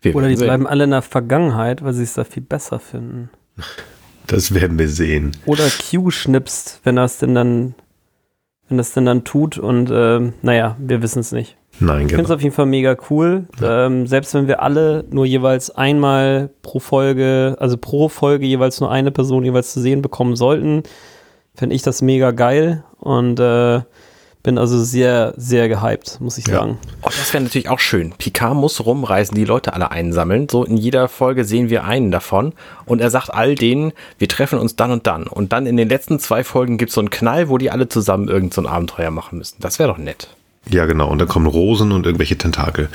Wir 0.01 0.15
oder 0.15 0.27
die 0.27 0.36
sehen. 0.36 0.45
bleiben 0.45 0.67
alle 0.67 0.83
in 0.83 0.91
der 0.91 1.01
Vergangenheit, 1.01 1.83
weil 1.83 1.93
sie 1.93 2.03
es 2.03 2.13
da 2.13 2.24
viel 2.24 2.43
besser 2.43 2.79
finden. 2.79 3.29
Das 4.27 4.53
werden 4.53 4.77
wir 4.77 4.89
sehen. 4.89 5.36
Oder 5.45 5.67
Q 5.69 6.12
schnipst, 6.12 6.81
wenn 6.83 6.97
das 6.97 7.17
denn 7.17 7.33
dann, 7.33 7.75
wenn 8.67 8.77
das 8.77 8.93
denn 8.93 9.05
dann 9.05 9.24
tut 9.24 9.57
und 9.57 9.89
äh, 9.89 10.31
naja, 10.41 10.75
wir 10.79 11.01
wissen 11.01 11.19
es 11.19 11.31
nicht. 11.31 11.57
Nein, 11.79 12.01
ich 12.01 12.07
genau. 12.07 12.17
finde 12.17 12.24
es 12.24 12.31
auf 12.31 12.41
jeden 12.41 12.55
Fall 12.55 12.65
mega 12.65 12.96
cool. 13.10 13.48
Ja. 13.62 13.86
Ähm, 13.86 14.07
selbst 14.07 14.34
wenn 14.34 14.48
wir 14.48 14.62
alle 14.62 15.05
nur 15.10 15.25
jeweils 15.25 15.69
einmal 15.69 16.50
pro 16.62 16.79
Folge, 16.79 17.55
also 17.60 17.77
pro 17.77 18.10
Folge 18.10 18.46
jeweils 18.46 18.79
nur 18.79 18.91
eine 18.91 19.12
Person 19.12 19.43
jeweils 19.43 19.74
zu 19.74 19.81
sehen 19.81 20.01
bekommen 20.01 20.36
sollten, 20.36 20.84
fände 21.55 21.75
ich 21.75 21.81
das 21.81 22.01
mega 22.01 22.31
geil. 22.31 22.84
Und 23.00 23.39
äh, 23.39 23.81
bin 24.48 24.57
also 24.57 24.81
sehr, 24.81 25.34
sehr 25.36 25.67
gehypt, 25.67 26.22
muss 26.22 26.38
ich 26.38 26.46
sagen. 26.46 26.77
Oh, 27.01 27.10
das 27.10 27.34
wäre 27.34 27.43
natürlich 27.43 27.67
auch 27.67 27.79
schön. 27.79 28.13
Picard 28.17 28.55
muss 28.55 28.86
rumreisen, 28.86 29.36
die 29.36 29.43
Leute 29.43 29.74
alle 29.74 29.91
einsammeln. 29.91 30.48
So 30.48 30.63
in 30.63 30.77
jeder 30.77 31.10
Folge 31.10 31.43
sehen 31.43 31.69
wir 31.69 31.84
einen 31.84 32.12
davon. 32.12 32.53
Und 32.86 33.01
er 33.01 33.10
sagt 33.10 33.34
all 33.34 33.55
denen, 33.55 33.91
wir 34.17 34.29
treffen 34.29 34.57
uns 34.57 34.77
dann 34.77 34.91
und 34.91 35.05
dann. 35.05 35.27
Und 35.27 35.51
dann 35.51 35.65
in 35.65 35.75
den 35.75 35.89
letzten 35.89 36.17
zwei 36.19 36.46
Folgen 36.46 36.77
gibt 36.77 36.91
es 36.91 36.96
so 36.96 37.01
einen 37.01 37.10
Knall, 37.10 37.50
wo 37.50 37.57
die 37.57 37.72
alle 37.72 37.89
zusammen 37.89 38.29
irgend 38.29 38.53
so 38.53 38.62
ein 38.62 38.67
Abenteuer 38.67 39.12
machen 39.12 39.38
müssen. 39.38 39.57
Das 39.60 39.79
wäre 39.79 39.89
doch 39.89 39.98
nett. 39.98 40.29
Ja, 40.69 40.86
genau. 40.86 41.09
Und 41.09 41.19
dann 41.19 41.27
kommen 41.27 41.47
Rosen 41.47 41.91
und 41.91 42.05
irgendwelche 42.05 42.38
Tentakel. 42.38 42.89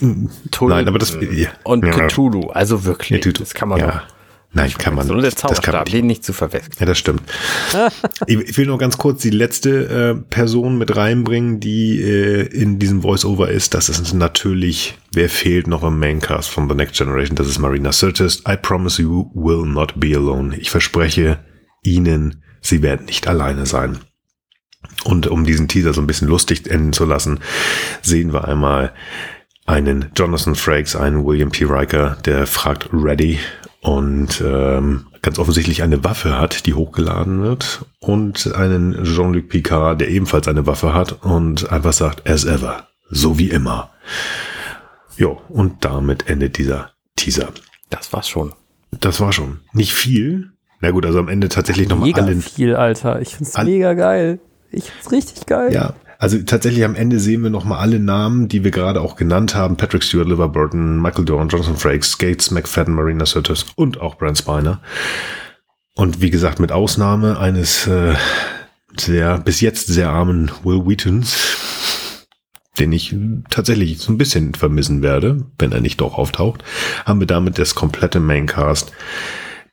Nein, 0.00 0.88
aber 0.88 0.98
das. 0.98 1.18
Ja. 1.32 1.50
Und 1.64 1.82
Cthulhu, 1.84 2.50
also 2.50 2.84
wirklich. 2.84 3.24
Ja, 3.24 3.32
das 3.32 3.54
kann 3.54 3.68
man 3.68 3.80
ja. 3.80 3.86
Doch. 3.86 4.02
Nein, 4.54 4.70
kann 4.76 4.94
man 4.94 5.06
nicht. 5.06 5.38
So 5.38 5.48
das 5.48 5.62
kann 5.62 5.74
man 5.74 5.84
den 5.86 6.06
nicht 6.06 6.24
zu 6.24 6.34
verwechseln. 6.34 6.74
Ja, 6.78 6.84
das 6.84 6.98
stimmt. 6.98 7.22
ich 8.26 8.56
will 8.58 8.66
nur 8.66 8.76
ganz 8.76 8.98
kurz 8.98 9.22
die 9.22 9.30
letzte 9.30 9.88
äh, 9.88 10.14
Person 10.14 10.76
mit 10.76 10.94
reinbringen, 10.94 11.58
die 11.58 12.02
äh, 12.02 12.42
in 12.48 12.78
diesem 12.78 13.00
Voice-Over 13.00 13.48
ist. 13.48 13.72
Das 13.72 13.88
ist 13.88 14.12
natürlich, 14.12 14.98
wer 15.12 15.30
fehlt 15.30 15.68
noch 15.68 15.82
im 15.82 15.98
Maincast 15.98 16.50
von 16.50 16.68
The 16.68 16.74
Next 16.74 16.98
Generation? 16.98 17.34
Das 17.34 17.46
ist 17.46 17.58
Marina 17.58 17.92
Sirtis. 17.92 18.42
I 18.46 18.56
promise 18.56 19.00
you 19.00 19.30
will 19.34 19.64
not 19.64 19.94
be 19.96 20.14
alone. 20.14 20.54
Ich 20.58 20.70
verspreche 20.70 21.38
Ihnen, 21.82 22.42
Sie 22.60 22.82
werden 22.82 23.06
nicht 23.06 23.26
alleine 23.28 23.64
sein. 23.64 23.98
Und 25.04 25.26
um 25.26 25.44
diesen 25.44 25.68
Teaser 25.68 25.92
so 25.92 26.00
ein 26.00 26.06
bisschen 26.06 26.28
lustig 26.28 26.70
enden 26.70 26.92
zu 26.92 27.04
lassen, 27.04 27.40
sehen 28.02 28.32
wir 28.32 28.46
einmal 28.46 28.92
einen 29.66 30.10
Jonathan 30.16 30.54
Frakes, 30.54 30.96
einen 30.96 31.24
William 31.24 31.50
P. 31.50 31.64
Riker, 31.64 32.16
der 32.24 32.46
fragt 32.46 32.88
Ready 32.92 33.38
und 33.80 34.42
ähm, 34.44 35.06
ganz 35.22 35.38
offensichtlich 35.38 35.82
eine 35.82 36.04
Waffe 36.04 36.38
hat, 36.38 36.66
die 36.66 36.74
hochgeladen 36.74 37.42
wird 37.42 37.84
und 38.00 38.52
einen 38.54 39.04
Jean-Luc 39.04 39.48
Picard, 39.48 40.00
der 40.00 40.08
ebenfalls 40.08 40.48
eine 40.48 40.66
Waffe 40.66 40.94
hat 40.94 41.24
und 41.24 41.70
einfach 41.70 41.92
sagt, 41.92 42.28
as 42.28 42.44
ever, 42.44 42.88
so 43.10 43.38
wie 43.38 43.50
immer. 43.50 43.90
Jo, 45.16 45.40
und 45.48 45.84
damit 45.84 46.28
endet 46.28 46.58
dieser 46.58 46.92
Teaser. 47.16 47.48
Das 47.90 48.12
war's 48.12 48.28
schon. 48.28 48.52
Das 48.90 49.20
war 49.20 49.32
schon. 49.32 49.60
Nicht 49.72 49.92
viel. 49.92 50.52
Na 50.80 50.90
gut, 50.90 51.06
also 51.06 51.18
am 51.18 51.28
Ende 51.28 51.48
tatsächlich 51.48 51.88
nochmal 51.88 52.12
alle. 52.14 52.34
Mega 52.34 52.40
viel, 52.40 52.74
Alter. 52.74 53.20
Ich 53.20 53.36
find's 53.36 53.56
mega 53.58 53.94
geil. 53.94 54.40
Ich 54.72 54.90
find's 54.90 55.12
richtig 55.12 55.46
geil. 55.46 55.72
Ja, 55.72 55.94
also 56.18 56.38
tatsächlich 56.38 56.84
am 56.84 56.94
Ende 56.94 57.18
sehen 57.18 57.42
wir 57.42 57.50
nochmal 57.50 57.80
alle 57.80 57.98
Namen, 57.98 58.48
die 58.48 58.64
wir 58.64 58.70
gerade 58.70 59.00
auch 59.00 59.16
genannt 59.16 59.54
haben. 59.54 59.76
Patrick 59.76 60.02
Stewart, 60.02 60.28
Liver 60.28 60.48
Burton, 60.48 61.00
Michael 61.00 61.24
Dorn, 61.24 61.48
Jonathan 61.48 61.76
Frakes, 61.76 62.16
Gates, 62.16 62.50
McFadden, 62.50 62.94
Marina 62.94 63.26
Sirtis 63.26 63.66
und 63.76 64.00
auch 64.00 64.16
Brent 64.16 64.38
Spiner. 64.38 64.80
Und 65.94 66.22
wie 66.22 66.30
gesagt, 66.30 66.58
mit 66.58 66.72
Ausnahme 66.72 67.38
eines 67.38 67.86
äh, 67.86 68.14
sehr, 68.96 69.38
bis 69.38 69.60
jetzt 69.60 69.88
sehr 69.88 70.10
armen 70.10 70.50
Will 70.62 70.86
Wheatons, 70.86 72.36
den 72.78 72.92
ich 72.92 73.14
tatsächlich 73.50 73.98
so 73.98 74.12
ein 74.12 74.18
bisschen 74.18 74.54
vermissen 74.54 75.02
werde, 75.02 75.44
wenn 75.58 75.72
er 75.72 75.80
nicht 75.80 76.00
doch 76.00 76.16
auftaucht, 76.16 76.64
haben 77.04 77.20
wir 77.20 77.26
damit 77.26 77.58
das 77.58 77.74
komplette 77.74 78.20
Maincast 78.20 78.92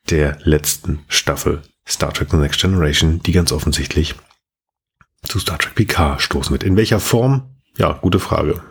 der 0.09 0.37
letzten 0.43 0.99
Staffel 1.07 1.61
Star 1.87 2.13
Trek 2.13 2.29
The 2.31 2.37
Next 2.37 2.59
Generation, 2.59 3.21
die 3.23 3.31
ganz 3.31 3.51
offensichtlich 3.51 4.15
zu 5.23 5.39
Star 5.39 5.57
Trek 5.57 5.75
Picard 5.75 6.21
stoßen 6.21 6.51
wird. 6.51 6.63
In 6.63 6.75
welcher 6.75 6.99
Form? 6.99 7.43
Ja, 7.77 7.93
gute 7.93 8.19
Frage. 8.19 8.61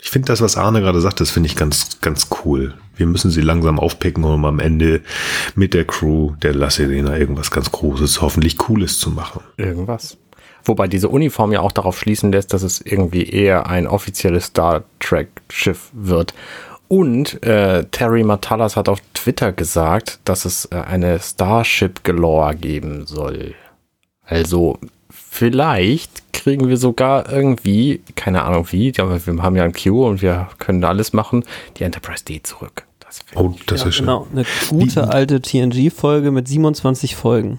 Ich 0.00 0.10
finde 0.10 0.26
das, 0.26 0.42
was 0.42 0.56
Arne 0.56 0.80
gerade 0.80 1.00
sagt, 1.00 1.20
das 1.20 1.30
finde 1.30 1.48
ich 1.48 1.56
ganz, 1.56 2.00
ganz 2.00 2.28
cool. 2.44 2.74
Wir 2.96 3.06
müssen 3.06 3.30
sie 3.30 3.40
langsam 3.40 3.80
aufpicken, 3.80 4.22
um 4.24 4.44
am 4.44 4.60
Ende 4.60 5.00
mit 5.54 5.74
der 5.74 5.86
Crew 5.86 6.32
der 6.42 6.54
La 6.54 6.70
Serena 6.70 7.16
irgendwas 7.16 7.50
ganz 7.50 7.72
Großes, 7.72 8.20
hoffentlich 8.20 8.58
Cooles 8.58 8.98
zu 8.98 9.10
machen. 9.10 9.40
Irgendwas. 9.56 10.18
Wobei 10.64 10.88
diese 10.88 11.08
Uniform 11.08 11.52
ja 11.52 11.60
auch 11.60 11.72
darauf 11.72 11.98
schließen 11.98 12.32
lässt, 12.32 12.52
dass 12.52 12.62
es 12.62 12.80
irgendwie 12.80 13.28
eher 13.28 13.66
ein 13.66 13.86
offizielles 13.86 14.46
Star 14.46 14.84
Trek 15.00 15.28
Schiff 15.50 15.90
wird. 15.92 16.34
Und 16.88 17.42
äh, 17.42 17.84
Terry 17.90 18.24
Matalas 18.24 18.76
hat 18.76 18.88
auf 18.88 19.00
Twitter 19.14 19.52
gesagt, 19.52 20.20
dass 20.24 20.44
es 20.44 20.66
äh, 20.66 20.76
eine 20.76 21.18
Starship 21.18 22.04
Galore 22.04 22.54
geben 22.54 23.06
soll. 23.06 23.54
Also 24.22 24.78
vielleicht 25.34 26.32
kriegen 26.32 26.68
wir 26.68 26.76
sogar 26.76 27.30
irgendwie, 27.30 28.00
keine 28.14 28.44
Ahnung 28.44 28.68
wie, 28.70 28.92
aber 28.98 29.26
wir 29.26 29.42
haben 29.42 29.56
ja 29.56 29.64
ein 29.64 29.72
Q 29.72 30.06
und 30.06 30.22
wir 30.22 30.48
können 30.58 30.84
alles 30.84 31.12
machen, 31.12 31.44
die 31.76 31.82
Enterprise 31.82 32.24
D 32.24 32.40
zurück. 32.42 32.84
Das 33.00 33.20
oh, 33.34 33.54
das 33.66 33.82
ja, 33.82 33.88
ist 33.88 33.96
schön. 33.96 34.06
Genau, 34.06 34.28
eine 34.32 34.44
gute 34.68 35.02
wie, 35.02 35.08
alte 35.08 35.42
TNG-Folge 35.42 36.30
mit 36.30 36.46
27 36.46 37.16
Folgen. 37.16 37.58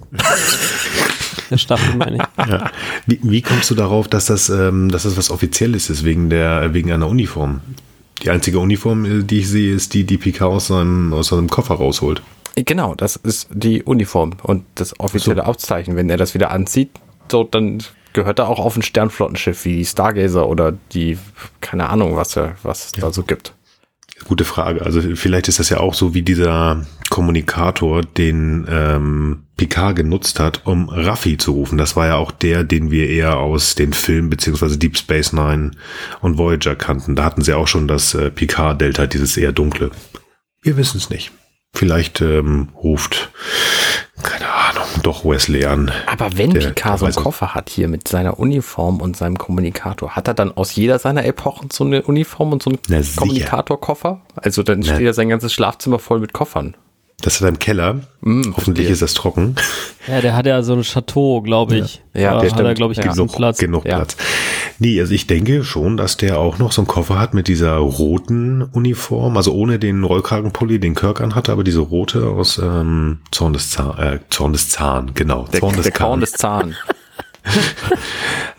der 1.49 1.57
Staffel, 1.57 1.95
meine 1.95 2.17
ich. 2.17 2.47
Ja. 2.49 2.71
Wie, 3.07 3.19
wie, 3.23 3.41
kommst 3.41 3.69
du 3.69 3.75
darauf, 3.75 4.07
dass 4.07 4.27
das, 4.27 4.47
ähm, 4.47 4.89
dass 4.89 5.03
das 5.03 5.17
was 5.17 5.29
Offizielles 5.29 5.89
ist, 5.89 6.05
wegen, 6.05 6.29
der, 6.29 6.73
wegen 6.73 6.93
einer 6.93 7.07
Uniform? 7.07 7.59
Die 8.23 8.29
einzige 8.29 8.59
Uniform, 8.59 9.03
äh, 9.03 9.23
die 9.23 9.39
ich 9.39 9.49
sehe, 9.49 9.75
ist 9.75 9.93
die, 9.93 10.05
die 10.05 10.17
Picard 10.17 10.53
aus 10.53 10.67
seinem, 10.67 11.13
aus 11.13 11.27
seinem 11.27 11.49
Koffer 11.49 11.75
rausholt. 11.75 12.21
Genau, 12.55 12.95
das 12.95 13.17
ist 13.17 13.49
die 13.51 13.83
Uniform 13.83 14.31
und 14.43 14.63
das 14.75 14.97
offizielle 14.97 15.41
so. 15.41 15.47
Aufzeichen. 15.47 15.97
Wenn 15.97 16.09
er 16.09 16.15
das 16.15 16.33
wieder 16.33 16.51
anzieht, 16.51 16.89
so, 17.31 17.43
dann 17.43 17.83
gehört 18.13 18.39
er 18.39 18.47
auch 18.47 18.59
auf 18.59 18.75
ein 18.75 18.81
Sternflottenschiff 18.81 19.65
wie 19.65 19.85
Stargazer 19.85 20.47
oder 20.47 20.73
die, 20.93 21.19
keine 21.61 21.89
Ahnung, 21.89 22.15
was, 22.15 22.37
was 22.63 22.85
es 22.85 22.91
ja. 22.95 23.01
da 23.01 23.11
so 23.11 23.23
gibt. 23.23 23.53
Gute 24.23 24.45
Frage. 24.45 24.81
Also 24.81 25.01
vielleicht 25.15 25.49
ist 25.49 25.59
das 25.59 25.69
ja 25.69 25.81
auch 25.81 25.93
so 25.93 26.13
wie 26.13 26.21
dieser 26.21 26.85
Kommunikator, 27.09 28.01
den 28.01 28.65
ähm, 28.69 29.43
Picard 29.57 29.97
genutzt 29.97 30.39
hat, 30.39 30.65
um 30.65 30.87
Raffi 30.87 31.37
zu 31.37 31.51
rufen. 31.51 31.77
Das 31.77 31.97
war 31.97 32.07
ja 32.07 32.15
auch 32.15 32.31
der, 32.31 32.63
den 32.63 32.91
wir 32.91 33.09
eher 33.09 33.37
aus 33.37 33.75
den 33.75 33.91
Filmen 33.91 34.29
beziehungsweise 34.29 34.77
Deep 34.77 34.97
Space 34.97 35.33
Nine 35.33 35.71
und 36.21 36.37
Voyager 36.37 36.75
kannten. 36.75 37.17
Da 37.17 37.25
hatten 37.25 37.41
sie 37.41 37.53
auch 37.53 37.67
schon 37.67 37.89
das 37.89 38.13
äh, 38.13 38.31
Picard-Delta, 38.31 39.05
dieses 39.05 39.35
eher 39.35 39.51
dunkle. 39.51 39.91
Wir 40.61 40.77
wissen 40.77 40.97
es 40.97 41.09
nicht. 41.09 41.31
Vielleicht 41.73 42.21
ähm, 42.21 42.69
ruft, 42.73 43.31
keine 44.23 44.47
Ahnung, 44.47 44.54
doch 45.03 45.25
Wesley 45.25 45.65
an. 45.65 45.91
Aber 46.07 46.37
wenn 46.37 46.51
der, 46.51 46.59
Picard 46.69 46.99
so 46.99 47.05
einen 47.05 47.15
Koffer 47.15 47.53
hat 47.53 47.69
hier 47.69 47.87
mit 47.87 48.07
seiner 48.07 48.39
Uniform 48.39 49.01
und 49.01 49.15
seinem 49.17 49.37
Kommunikator, 49.37 50.15
hat 50.15 50.27
er 50.27 50.33
dann 50.33 50.55
aus 50.55 50.75
jeder 50.75 50.99
seiner 50.99 51.25
Epochen 51.25 51.69
so 51.71 51.83
eine 51.83 52.01
Uniform 52.03 52.51
und 52.53 52.63
so 52.63 52.69
einen 52.71 53.05
Kommunikatorkoffer? 53.15 54.21
Also 54.35 54.63
dann 54.63 54.83
steht 54.83 55.01
ja 55.01 55.13
sein 55.13 55.29
ganzes 55.29 55.53
Schlafzimmer 55.53 55.99
voll 55.99 56.19
mit 56.19 56.33
Koffern. 56.33 56.75
Das 57.21 57.35
hat 57.35 57.43
er 57.43 57.49
im 57.49 57.59
Keller. 57.59 57.93
Mm, 58.21 58.51
Hoffentlich 58.55 58.87
verstehe. 58.87 58.89
ist 58.91 59.01
das 59.01 59.13
trocken. 59.13 59.55
Ja, 60.07 60.19
der 60.21 60.35
hat 60.35 60.45
ja 60.45 60.61
so 60.63 60.73
ein 60.73 60.81
Chateau, 60.83 61.41
glaube 61.41 61.77
ich. 61.77 62.03
Ja, 62.13 62.33
da 62.35 62.41
der 62.41 62.51
hat 62.51 62.59
er, 62.59 62.63
stimmt. 62.65 62.75
glaube 62.75 62.91
ich, 62.93 62.97
Ja. 62.99 63.11
genug 63.13 63.31
Platz. 63.35 63.57
genug 63.57 63.85
Ja. 63.85 63.95
Platz. 63.95 64.17
Nee, 64.79 64.99
also 64.99 65.13
ich 65.13 65.27
denke 65.27 65.63
schon, 65.63 65.95
dass 65.97 66.17
der 66.17 66.37
auch 66.37 66.57
noch 66.57 66.71
so 66.71 66.81
einen 66.81 66.87
Koffer 66.87 67.17
hat 67.17 67.33
mit 67.33 67.47
dieser 67.47 67.75
roten 67.75 68.61
Uniform, 68.61 69.37
also 69.37 69.53
ohne 69.53 69.79
den 69.79 70.03
Rollkragenpulli, 70.03 70.79
den 70.79 70.95
Kirk 70.95 71.21
anhatte, 71.21 71.51
aber 71.51 71.63
diese 71.63 71.79
rote 71.79 72.27
aus 72.27 72.57
ähm, 72.57 73.19
Zorn 73.31 73.53
des 73.53 73.69
Zahn, 73.69 73.97
äh, 73.97 74.19
Zorn 74.29 74.53
des 74.53 74.69
Zahn, 74.69 75.11
genau. 75.13 75.47
Der, 75.51 75.61
Zorn 75.61 75.75
des 75.75 75.83
der 75.83 75.91
Korn 75.93 76.19
des 76.19 76.31
Zahn. 76.33 76.75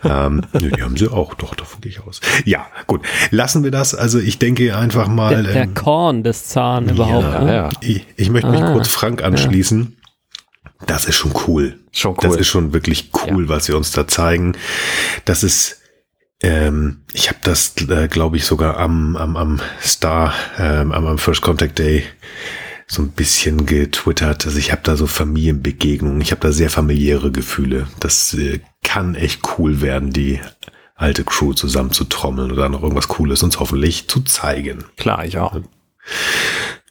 Ähm, 0.03 0.43
nö, 0.53 0.69
die 0.71 0.81
haben 0.81 0.95
sie 0.95 1.11
auch, 1.11 1.33
doch, 1.33 1.55
davon 1.55 1.81
gehe 1.81 1.91
ich 1.91 1.99
aus. 2.01 2.21
Ja, 2.45 2.67
gut. 2.85 3.01
Lassen 3.31 3.63
wir 3.63 3.71
das. 3.71 3.95
Also 3.95 4.19
ich 4.19 4.37
denke 4.39 4.77
einfach 4.77 5.07
mal. 5.07 5.43
Der, 5.43 5.53
der 5.53 5.63
ähm, 5.63 5.73
Korn 5.73 6.23
des 6.23 6.45
Zahn 6.47 6.87
überhaupt. 6.89 7.23
ja, 7.33 7.43
ne? 7.43 7.55
ja. 7.55 7.69
Ich, 7.81 8.05
ich 8.15 8.29
möchte 8.29 8.49
mich 8.49 8.61
Ah, 8.61 8.73
kurz 8.73 8.87
Frank 8.87 9.23
anschließen. 9.23 9.97
Das 10.85 11.05
ist 11.05 11.15
schon 11.15 11.33
cool. 11.47 11.79
Schon 11.91 12.15
Das 12.21 12.33
cool. 12.33 12.39
ist 12.39 12.47
schon 12.47 12.73
wirklich 12.73 13.09
cool, 13.27 13.49
was 13.49 13.65
sie 13.65 13.73
uns 13.75 13.91
da 13.91 14.07
zeigen. 14.07 14.55
Das 15.25 15.43
ist, 15.43 15.81
ähm, 16.41 17.01
ich 17.13 17.29
habe 17.29 17.39
das, 17.43 17.75
äh, 17.89 18.07
glaube 18.07 18.37
ich, 18.37 18.45
sogar 18.45 18.77
am, 18.77 19.15
am, 19.15 19.35
am 19.35 19.61
Star, 19.81 20.33
ähm, 20.57 20.91
am, 20.91 21.07
am 21.07 21.17
First 21.17 21.41
Contact 21.41 21.79
Day 21.79 22.03
so 22.87 23.01
ein 23.01 23.09
bisschen 23.09 23.65
getwittert. 23.65 24.45
Also 24.45 24.57
ich 24.57 24.71
habe 24.71 24.81
da 24.83 24.95
so 24.95 25.07
Familienbegegnungen. 25.07 26.21
Ich 26.21 26.31
habe 26.31 26.41
da 26.41 26.51
sehr 26.51 26.69
familiäre 26.69 27.31
Gefühle. 27.31 27.87
Das 27.99 28.33
äh, 28.33 28.61
kann 28.83 29.15
echt 29.15 29.41
cool 29.57 29.81
werden, 29.81 30.11
die 30.11 30.39
alte 30.95 31.23
Crew 31.23 31.53
zusammen 31.53 31.91
zu 31.91 32.05
trommeln 32.05 32.51
oder 32.51 32.69
noch 32.69 32.81
irgendwas 32.81 33.09
Cooles 33.09 33.43
uns 33.43 33.59
hoffentlich 33.59 34.07
zu 34.07 34.21
zeigen. 34.21 34.85
Klar, 34.95 35.25
ich 35.25 35.37
auch. 35.37 35.59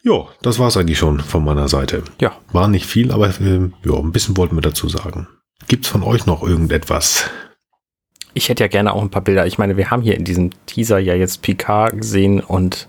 Ja, 0.02 0.26
das 0.42 0.58
war's 0.58 0.76
eigentlich 0.76 0.98
schon 0.98 1.20
von 1.20 1.44
meiner 1.44 1.68
Seite. 1.68 2.04
Ja. 2.20 2.36
War 2.52 2.68
nicht 2.68 2.86
viel, 2.86 3.10
aber 3.10 3.28
äh, 3.40 3.70
ja, 3.84 3.94
ein 3.94 4.12
bisschen 4.12 4.36
wollten 4.36 4.56
wir 4.56 4.60
dazu 4.60 4.88
sagen. 4.88 5.26
Gibt's 5.66 5.88
von 5.88 6.02
euch 6.02 6.26
noch 6.26 6.42
irgendetwas? 6.42 7.30
Ich 8.36 8.50
hätte 8.50 8.62
ja 8.62 8.68
gerne 8.68 8.92
auch 8.92 9.02
ein 9.02 9.08
paar 9.08 9.22
Bilder. 9.22 9.46
Ich 9.46 9.56
meine, 9.56 9.76
wir 9.78 9.90
haben 9.90 10.02
hier 10.02 10.14
in 10.14 10.24
diesem 10.24 10.50
Teaser 10.66 10.98
ja 10.98 11.14
jetzt 11.14 11.40
Picard 11.40 11.96
gesehen 11.96 12.40
und, 12.40 12.86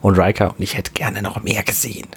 und 0.00 0.18
Riker 0.18 0.50
und 0.50 0.60
ich 0.60 0.76
hätte 0.76 0.90
gerne 0.92 1.22
noch 1.22 1.40
mehr 1.42 1.62
gesehen. 1.62 2.08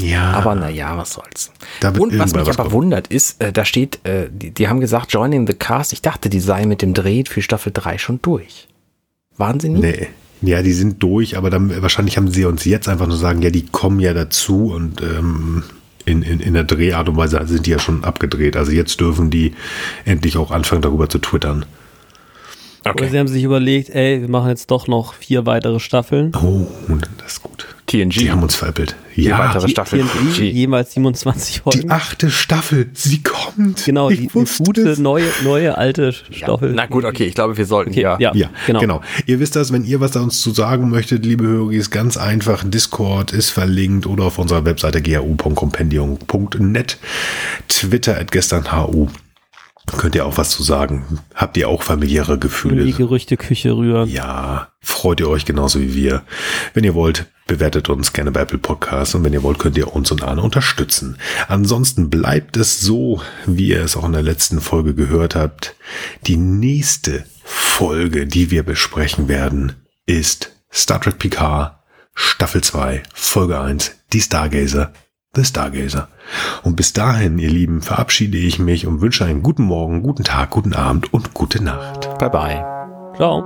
Ja, 0.00 0.32
Aber 0.32 0.54
naja, 0.54 0.96
was 0.96 1.14
soll's. 1.14 1.52
Und 1.98 2.16
was 2.18 2.32
mich 2.32 2.46
was 2.46 2.58
aber 2.58 2.68
kommen. 2.68 2.72
wundert 2.72 3.08
ist, 3.08 3.42
äh, 3.42 3.52
da 3.52 3.64
steht, 3.64 4.04
äh, 4.04 4.28
die, 4.30 4.52
die 4.52 4.68
haben 4.68 4.80
gesagt, 4.80 5.12
Joining 5.12 5.46
the 5.48 5.54
Cast. 5.54 5.92
Ich 5.92 6.00
dachte, 6.00 6.28
die 6.28 6.38
sei 6.38 6.64
mit 6.66 6.80
dem 6.80 6.94
Dreh 6.94 7.24
für 7.26 7.42
Staffel 7.42 7.72
3 7.72 7.98
schon 7.98 8.20
durch. 8.22 8.68
Waren 9.36 9.58
sie 9.58 9.70
nicht? 9.70 9.82
nee. 9.82 10.08
Ja, 10.42 10.62
die 10.62 10.74
sind 10.74 11.02
durch, 11.02 11.36
aber 11.36 11.48
dann 11.48 11.82
wahrscheinlich 11.82 12.18
haben 12.18 12.30
sie 12.30 12.44
uns 12.44 12.64
jetzt 12.66 12.88
einfach 12.88 13.06
nur 13.06 13.16
sagen, 13.16 13.40
ja, 13.40 13.48
die 13.48 13.66
kommen 13.66 14.00
ja 14.00 14.12
dazu 14.12 14.70
und 14.70 15.00
ähm, 15.00 15.64
in, 16.04 16.20
in, 16.22 16.40
in 16.40 16.52
der 16.52 16.64
Drehart 16.64 17.08
und 17.08 17.16
Weise 17.16 17.40
sind 17.46 17.66
die 17.66 17.70
ja 17.70 17.78
schon 17.78 18.04
abgedreht. 18.04 18.54
Also 18.56 18.70
jetzt 18.70 19.00
dürfen 19.00 19.30
die 19.30 19.54
endlich 20.04 20.36
auch 20.36 20.50
anfangen, 20.50 20.82
darüber 20.82 21.08
zu 21.08 21.18
twittern. 21.18 21.64
Oder 22.94 23.08
sie 23.08 23.18
haben 23.18 23.28
sich 23.28 23.42
überlegt, 23.44 23.90
ey, 23.90 24.20
wir 24.20 24.28
machen 24.28 24.48
jetzt 24.48 24.70
doch 24.70 24.86
noch 24.88 25.14
vier 25.14 25.46
weitere 25.46 25.80
Staffeln. 25.80 26.32
Oh, 26.36 26.66
das 27.18 27.32
ist 27.34 27.42
gut. 27.42 27.66
TNG. 27.86 28.10
Die 28.18 28.30
haben 28.32 28.42
uns 28.42 28.56
veräppelt. 28.56 28.96
Die 29.14 29.22
Ja, 29.24 29.38
weitere 29.38 29.68
Staffel. 29.68 30.00
TNG, 30.00 30.34
TNG. 30.36 30.52
jeweils 30.52 30.92
27 30.92 31.54
die 31.54 31.60
Folgen. 31.60 31.90
achte 31.90 32.30
Staffel, 32.30 32.90
sie 32.94 33.22
kommt. 33.22 33.84
Genau, 33.84 34.10
Ich 34.10 34.18
die, 34.20 34.26
die 34.28 34.62
gute, 34.64 34.88
es. 34.88 34.98
neue, 34.98 35.24
neue, 35.44 35.78
alte 35.78 36.12
Staffel. 36.12 36.72
Na 36.74 36.86
gut, 36.86 37.04
okay, 37.04 37.24
ich 37.26 37.34
glaube, 37.36 37.56
wir 37.56 37.64
sollten 37.64 37.90
Okay, 37.92 38.02
ja. 38.02 38.18
ja. 38.18 38.32
Ja, 38.34 38.50
Genau. 38.66 38.80
genau. 38.80 39.00
Ihr 39.26 39.38
wisst 39.38 39.54
das, 39.54 39.72
wenn 39.72 39.84
ihr 39.84 40.00
was 40.00 40.10
da 40.10 40.20
uns 40.20 40.40
zu 40.40 40.50
sagen 40.50 40.90
möchtet, 40.90 41.24
liebe 41.24 41.44
Hörer, 41.46 41.70
ist 41.72 41.90
ganz 41.92 42.16
einfach. 42.16 42.64
Discord 42.64 43.32
ist 43.32 43.50
verlinkt 43.50 44.06
oder 44.06 44.24
auf 44.24 44.38
unserer 44.38 44.64
Webseite 44.64 45.00
gau.compendium.net. 45.00 46.98
Twitter 47.68 48.18
at 48.18 48.32
gesternhu. 48.32 49.08
Könnt 49.86 50.14
ihr 50.14 50.26
auch 50.26 50.36
was 50.36 50.50
zu 50.50 50.62
sagen? 50.62 51.20
Habt 51.34 51.56
ihr 51.56 51.68
auch 51.68 51.82
familiäre 51.82 52.34
in 52.34 52.40
die 52.40 52.46
Gefühle? 52.46 52.92
Gerüchteküche 52.92 53.76
rühren. 53.76 54.08
Ja, 54.08 54.68
freut 54.80 55.20
ihr 55.20 55.28
euch 55.28 55.44
genauso 55.44 55.80
wie 55.80 55.94
wir. 55.94 56.22
Wenn 56.74 56.84
ihr 56.84 56.94
wollt, 56.94 57.26
bewertet 57.46 57.88
uns 57.88 58.12
gerne 58.12 58.32
bei 58.32 58.40
Apple 58.40 58.58
Podcasts 58.58 59.14
und 59.14 59.24
wenn 59.24 59.32
ihr 59.32 59.42
wollt, 59.42 59.58
könnt 59.58 59.78
ihr 59.78 59.94
uns 59.94 60.10
und 60.10 60.22
Arne 60.24 60.42
unterstützen. 60.42 61.18
Ansonsten 61.48 62.10
bleibt 62.10 62.56
es 62.56 62.80
so, 62.80 63.22
wie 63.46 63.68
ihr 63.68 63.84
es 63.84 63.96
auch 63.96 64.04
in 64.04 64.12
der 64.12 64.22
letzten 64.22 64.60
Folge 64.60 64.94
gehört 64.94 65.36
habt. 65.36 65.76
Die 66.26 66.36
nächste 66.36 67.24
Folge, 67.44 68.26
die 68.26 68.50
wir 68.50 68.64
besprechen 68.64 69.28
werden, 69.28 69.74
ist 70.04 70.52
Star 70.72 71.00
Trek 71.00 71.18
Picard 71.18 71.76
Staffel 72.18 72.62
2, 72.62 73.02
Folge 73.12 73.60
1, 73.60 73.92
die 74.14 74.22
Stargazer, 74.22 74.92
The 75.36 75.44
Stargazer. 75.44 76.08
Und 76.62 76.76
bis 76.76 76.94
dahin, 76.94 77.38
ihr 77.38 77.50
Lieben, 77.50 77.82
verabschiede 77.82 78.38
ich 78.38 78.58
mich 78.58 78.86
und 78.86 79.02
wünsche 79.02 79.26
einen 79.26 79.42
guten 79.42 79.64
Morgen, 79.64 80.02
guten 80.02 80.24
Tag, 80.24 80.48
guten 80.50 80.72
Abend 80.72 81.12
und 81.12 81.34
gute 81.34 81.62
Nacht. 81.62 82.08
Bye 82.18 82.30
bye. 82.30 82.64
Ciao. 83.16 83.44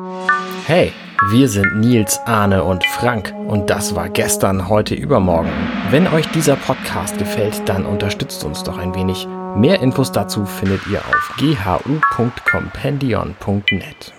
Hey, 0.66 0.92
wir 1.33 1.48
sind 1.48 1.81
Nils, 1.81 2.20
Arne 2.26 2.62
und 2.64 2.85
Frank 2.87 3.35
und 3.48 3.68
das 3.70 3.94
war 3.94 4.09
gestern, 4.09 4.68
heute, 4.68 4.94
übermorgen. 4.94 5.50
Wenn 5.90 6.07
euch 6.07 6.26
dieser 6.29 6.57
Podcast 6.57 7.18
gefällt, 7.18 7.68
dann 7.68 7.85
unterstützt 7.85 8.42
uns 8.44 8.62
doch 8.62 8.79
ein 8.79 8.94
wenig. 8.94 9.29
Mehr 9.57 9.81
Infos 9.81 10.12
dazu 10.12 10.46
findet 10.46 10.87
ihr 10.87 11.00
auf 11.00 11.35
ghu.compendion.net. 11.38 14.14